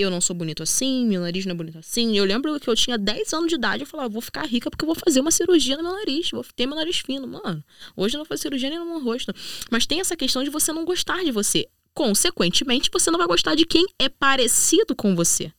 [0.00, 2.16] eu não sou bonito assim, meu nariz não é bonito assim.
[2.16, 4.84] Eu lembro que eu tinha 10 anos de idade, eu falava, vou ficar rica porque
[4.84, 7.26] eu vou fazer uma cirurgia no meu nariz, vou ter meu nariz fino.
[7.26, 7.62] Mano,
[7.96, 9.32] hoje eu não faço cirurgia nem no meu rosto.
[9.70, 11.68] Mas tem essa questão de você não gostar de você.
[11.92, 15.52] Consequentemente, você não vai gostar de quem é parecido com você.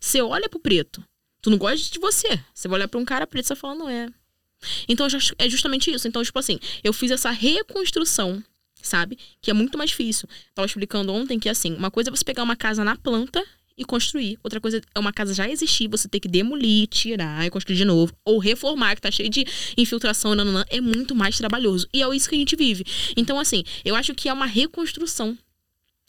[0.00, 1.02] Você olha pro preto,
[1.40, 2.40] tu não gosta de você.
[2.52, 4.08] Você vai olhar pra um cara preto e você fala, não é.
[4.88, 5.06] Então
[5.38, 6.08] é justamente isso.
[6.08, 8.42] Então, tipo assim, eu fiz essa reconstrução,
[8.82, 9.18] sabe?
[9.40, 10.28] Que é muito mais difícil.
[10.54, 13.44] Tava explicando ontem que, assim, uma coisa é você pegar uma casa na planta
[13.78, 14.38] e construir.
[14.42, 17.84] Outra coisa é uma casa já existir, você ter que demolir, tirar e construir de
[17.84, 18.12] novo.
[18.24, 19.44] Ou reformar, que tá cheio de
[19.76, 21.86] infiltração, nananã, é muito mais trabalhoso.
[21.94, 22.84] E é isso que a gente vive.
[23.16, 25.38] Então, assim, eu acho que é uma reconstrução.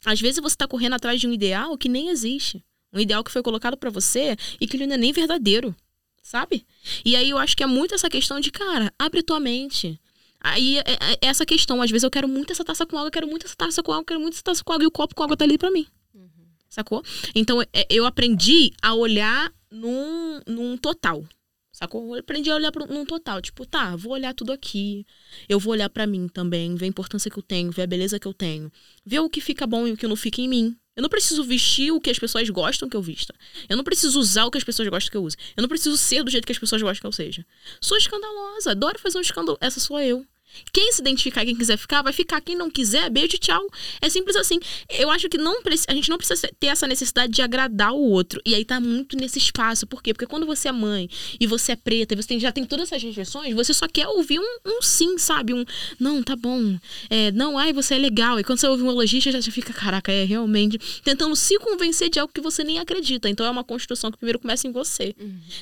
[0.04, 2.62] Às vezes você tá correndo atrás de um ideal que nem existe.
[2.92, 5.74] Um ideal que foi colocado pra você e que ele não é nem verdadeiro.
[6.22, 6.66] Sabe?
[7.04, 9.98] E aí eu acho que é muito essa questão de, cara, abre tua mente.
[10.40, 13.10] Aí é, é- é essa questão, às vezes eu quero muito essa taça com água,
[13.10, 15.14] quero muito essa taça com água, quero muito essa taça com água, e o copo
[15.14, 15.86] com água tá ali pra mim.
[16.70, 17.02] Sacou?
[17.34, 21.24] Então é, eu aprendi a olhar num, num total.
[21.72, 22.14] Sacou?
[22.14, 23.40] Eu aprendi a olhar pro- num total.
[23.40, 25.04] Tipo, tá, vou olhar tudo aqui.
[25.48, 28.18] Eu vou olhar pra mim também, ver a importância que eu tenho, ver a beleza
[28.20, 28.70] que eu tenho.
[29.04, 30.76] Ver o que fica bom e o que não fica em mim.
[30.94, 33.34] Eu não preciso vestir o que as pessoas gostam que eu vista.
[33.68, 35.36] Eu não preciso usar o que as pessoas gostam que eu use.
[35.56, 37.46] Eu não preciso ser do jeito que as pessoas gostam que eu seja.
[37.80, 39.56] Sou escandalosa, adoro fazer um escândalo.
[39.60, 40.26] Essa sou eu.
[40.72, 42.40] Quem se identificar, quem quiser ficar, vai ficar.
[42.40, 43.62] Quem não quiser, beijo, tchau.
[44.00, 44.58] É simples assim.
[44.88, 48.40] Eu acho que não a gente não precisa ter essa necessidade de agradar o outro.
[48.44, 49.86] E aí tá muito nesse espaço.
[49.86, 50.12] Por quê?
[50.12, 52.88] Porque quando você é mãe e você é preta, e você tem- já tem todas
[52.88, 55.54] essas rejeições, você só quer ouvir um, um sim, sabe?
[55.54, 55.64] Um
[55.98, 56.78] não, tá bom.
[57.08, 58.38] É, não, ai, você é legal.
[58.38, 60.78] E quando você ouve um elogio, já já fica, caraca, é realmente.
[61.02, 63.28] Tentando se convencer de algo que você nem acredita.
[63.28, 65.14] Então é uma construção que primeiro começa em você.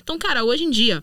[0.03, 1.03] Então, cara, hoje em dia.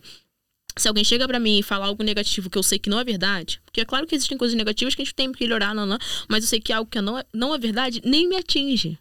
[0.78, 3.04] Se alguém chega pra mim e fala algo negativo que eu sei que não é
[3.04, 5.86] verdade, porque é claro que existem coisas negativas que a gente tem que melhorar, não,
[5.86, 5.98] não,
[6.28, 8.98] mas eu sei que algo que não é, não é verdade nem me atinge.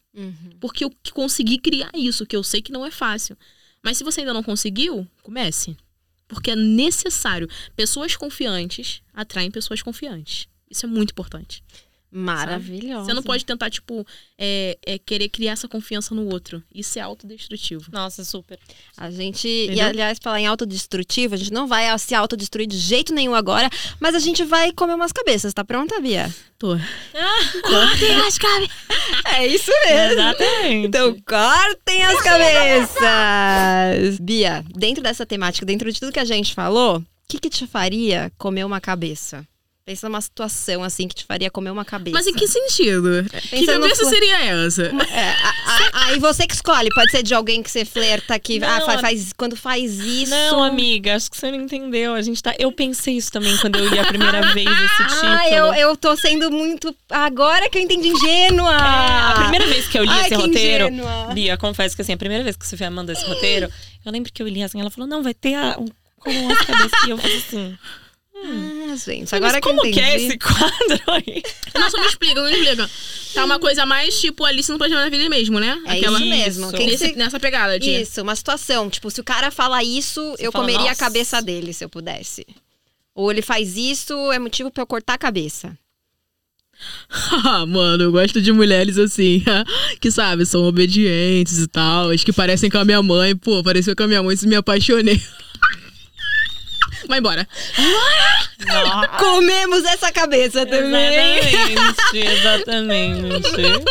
[0.59, 3.37] Porque eu consegui criar isso, que eu sei que não é fácil.
[3.83, 5.75] Mas se você ainda não conseguiu, comece.
[6.27, 7.47] Porque é necessário.
[7.75, 10.47] Pessoas confiantes atraem pessoas confiantes.
[10.69, 11.61] Isso é muito importante.
[12.15, 13.03] Maravilhosa.
[13.03, 14.07] Você não pode tentar, tipo,
[14.37, 16.63] é, é querer criar essa confiança no outro.
[16.73, 17.91] Isso é autodestrutivo.
[17.91, 18.57] Nossa, super.
[18.95, 19.87] A gente, e Entendeu?
[19.87, 24.15] aliás, falar em autodestrutivo, a gente não vai se autodestruir de jeito nenhum agora, mas
[24.15, 25.53] a gente vai comer umas cabeças.
[25.53, 26.33] Tá pronta, Bia?
[26.57, 26.77] Tô.
[27.63, 28.75] Cortem as cabeças.
[29.37, 30.13] É isso mesmo.
[30.13, 30.87] Exatamente.
[30.87, 34.19] Então, cortem as cabeças!
[34.21, 37.67] Bia, dentro dessa temática, dentro de tudo que a gente falou, o que, que te
[37.67, 39.45] faria comer uma cabeça?
[39.85, 42.17] Pensa numa situação assim que te faria comer uma cabeça.
[42.17, 43.23] Mas em que sentido?
[43.29, 44.81] Que Pensando no cabeça fla- seria essa?
[44.81, 45.53] É, a-
[45.93, 48.81] a- aí você que escolhe, pode ser de alguém que você flerta que Não, ah,
[48.81, 50.31] fa- a- faz, quando faz isso.
[50.31, 52.15] Não, amiga, acho que você não entendeu.
[52.15, 52.55] A gente tá.
[52.57, 55.21] Eu pensei isso também quando eu li a primeira vez esse título.
[55.31, 56.95] Ah, eu, eu tô sendo muito.
[57.11, 58.71] Agora que eu entendi ingênua!
[58.73, 61.27] É, a primeira vez que eu li Ai, esse que roteiro, ingênua.
[61.31, 63.69] Bia, confesso que assim, a primeira vez que a Sofia mandou esse roteiro,
[64.03, 65.85] eu lembro que eu li assim, ela falou, não, vai ter a, um,
[66.17, 67.03] com as cabeças.
[67.05, 67.77] E eu falei assim,
[68.37, 69.99] Ah, gente, mas agora que eu como entendi.
[69.99, 71.41] que é esse quadro aí?
[71.79, 72.89] Nossa, me explica, me explica.
[73.33, 75.81] Tá uma coisa mais tipo Alice no Planeta da Vida mesmo, né?
[75.85, 76.65] É isso mesmo.
[76.67, 76.75] Isso.
[76.77, 77.89] Quem Nesse- se- Nessa pegada de.
[78.01, 78.89] Isso, uma situação.
[78.89, 81.89] Tipo, se o cara fala isso, eu fala, comeria a "Nossa." cabeça dele se eu
[81.89, 82.45] pudesse.
[83.13, 85.77] Ou ele faz isso, é motivo pra eu cortar a cabeça.
[87.45, 89.41] Ah, mano, eu gosto de mulheres assim,
[90.01, 93.33] que sabe, são obedientes e tal, as que parecem com a minha mãe.
[93.35, 95.21] Pô, pareceu com a minha mãe e me apaixonei.
[97.07, 97.47] Vai embora.
[99.19, 101.37] Comemos essa cabeça também.
[101.39, 103.85] Exatamente, exatamente.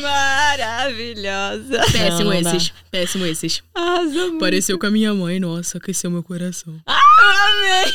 [0.00, 1.78] Maravilhosa.
[1.92, 2.56] Péssimo Não, não dá.
[2.56, 2.72] esses.
[2.90, 3.62] Péssimo esses.
[3.74, 4.38] Arrasou muito.
[4.40, 6.74] Pareceu com a minha mãe, nossa, aqueceu meu coração.
[6.86, 7.94] Amei.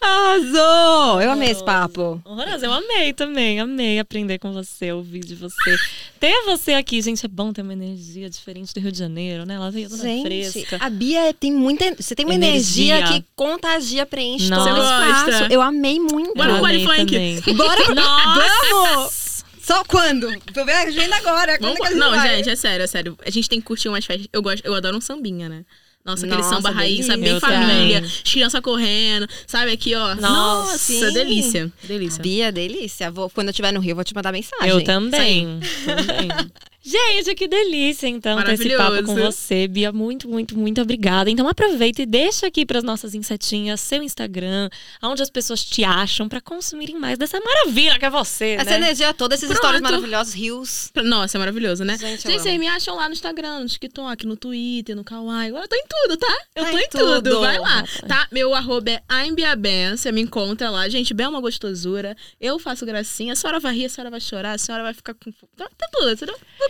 [0.00, 1.20] Arrasou.
[1.20, 2.20] Eu amei esse papo.
[2.24, 5.76] Horroroso, eu amei também, amei aprender com você, ouvir de você.
[6.18, 9.54] Ter você aqui, gente, é bom ter uma energia diferente do Rio de Janeiro, né?
[9.54, 10.78] Ela veio toda Gente, fresca.
[10.80, 11.94] a Bia tem muita.
[12.00, 13.20] Você tem uma energia, Energia.
[13.20, 14.68] que contagia, preenche Nossa.
[14.70, 15.52] todo o espaço.
[15.52, 16.34] Eu amei muito.
[16.34, 17.54] Bora pro Funk.
[17.54, 17.94] Bora.
[17.94, 18.48] Nossa!
[18.70, 19.32] Vamos!
[19.62, 20.26] Só quando?
[20.52, 21.56] Tô vendo a agenda agora.
[21.58, 22.36] Quando Vamos- é que a gente Não, vai?
[22.36, 23.16] gente, é sério, é sério.
[23.24, 24.26] A gente tem que curtir umas festas.
[24.32, 25.64] Eu, gosto, eu adoro um sambinha, né?
[26.04, 27.12] Nossa, aquele Nossa, samba raiz, delícia.
[27.12, 27.22] sabe?
[27.22, 28.00] Bem família.
[28.00, 28.16] também.
[28.24, 29.70] Crianças correndo, sabe?
[29.70, 30.14] Aqui, ó.
[30.16, 31.12] Nossa, sim.
[31.12, 31.72] delícia.
[31.84, 32.22] Delícia.
[32.22, 33.10] Bia, delícia.
[33.10, 34.68] Vou, quando eu estiver no Rio, eu vou te mandar mensagem.
[34.68, 35.60] Eu também.
[35.84, 36.28] também.
[36.84, 39.92] Gente, que delícia, então, ter esse papo com você, Bia.
[39.92, 41.30] Muito, muito, muito obrigada.
[41.30, 44.68] Então, aproveita e deixa aqui para as nossas insetinhas seu Instagram,
[45.00, 48.76] onde as pessoas te acham, para consumirem mais dessa maravilha que é você, Essa né?
[48.76, 49.80] energia toda, esses Pronto.
[49.80, 50.90] maravilhosos, rios.
[51.04, 51.96] Nossa, é maravilhoso, né?
[51.96, 55.48] Gente, vocês me acham lá no Instagram, no TikTok, no Twitter, no Kawaii.
[55.50, 56.38] Agora eu tô em tudo, tá?
[56.56, 57.22] Eu Tá tô em tudo.
[57.30, 57.40] tudo.
[57.40, 58.26] Vai lá, tá?
[58.32, 60.88] Meu arroba é aimbiaben, você me encontra lá.
[60.88, 62.16] Gente, Bel é uma gostosura.
[62.40, 63.34] Eu faço gracinha.
[63.34, 65.30] A senhora vai rir, a senhora vai chorar, a senhora vai ficar com...
[65.56, 66.16] Tá, tá tudo,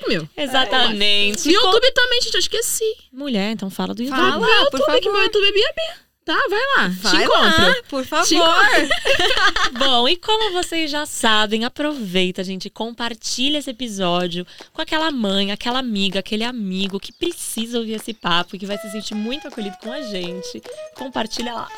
[0.03, 0.29] Tudo meu.
[0.37, 1.47] Exatamente.
[1.47, 2.97] No YouTube também, gente, eu esqueci.
[3.13, 4.19] Mulher, então fala do YouTube.
[4.19, 4.39] Fala.
[4.47, 5.13] Meu por YouTube, que favor.
[5.13, 5.83] meu YouTube é Bia B.
[6.25, 6.89] Tá, vai lá.
[7.01, 7.67] Vai Te encontro.
[7.67, 8.29] lá, por favor.
[9.77, 15.81] Bom, e como vocês já sabem, aproveita, gente, compartilha esse episódio com aquela mãe, aquela
[15.81, 19.77] amiga, aquele amigo que precisa ouvir esse papo e que vai se sentir muito acolhido
[19.83, 20.63] com a gente.
[20.95, 21.69] Compartilha lá.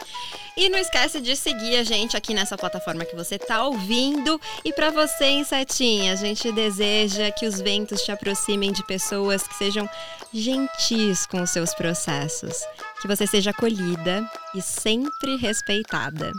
[0.56, 4.38] E não esquece de seguir a gente aqui nessa plataforma que você tá ouvindo.
[4.62, 9.54] E pra você, insetinha, a gente deseja que os ventos te aproximem de pessoas que
[9.54, 9.88] sejam
[10.32, 12.62] gentis com os seus processos.
[13.04, 16.32] Que você seja acolhida e sempre respeitada.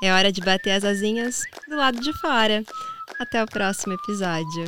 [0.00, 2.62] É hora de bater as asinhas do lado de fora.
[3.18, 4.64] Até o próximo episódio.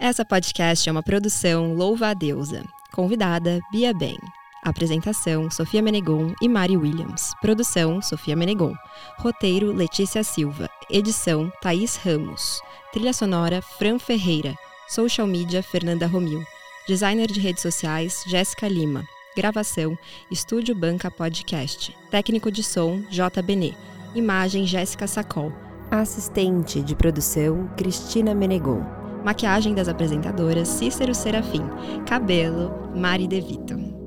[0.00, 2.64] Essa podcast é uma produção Louva a Deusa.
[2.92, 4.18] Convidada, Bia Bem.
[4.64, 7.30] Apresentação, Sofia Menegon e Mari Williams.
[7.40, 8.74] Produção, Sofia Menegon.
[9.18, 10.68] Roteiro, Letícia Silva.
[10.90, 12.60] Edição, Thaís Ramos.
[12.92, 14.56] Trilha sonora, Fran Ferreira.
[14.88, 16.44] Social media, Fernanda Romil.
[16.86, 19.08] Designer de redes sociais, Jéssica Lima.
[19.34, 19.96] Gravação,
[20.30, 21.96] Estúdio Banca Podcast.
[22.10, 23.40] Técnico de som, J.
[23.40, 23.72] Benê.
[24.14, 25.50] Imagem, Jéssica Sacol.
[25.90, 28.82] Assistente de produção, Cristina Menegon.
[29.24, 31.62] Maquiagem das apresentadoras, Cícero Serafim.
[32.06, 34.03] Cabelo, Mari De Vito.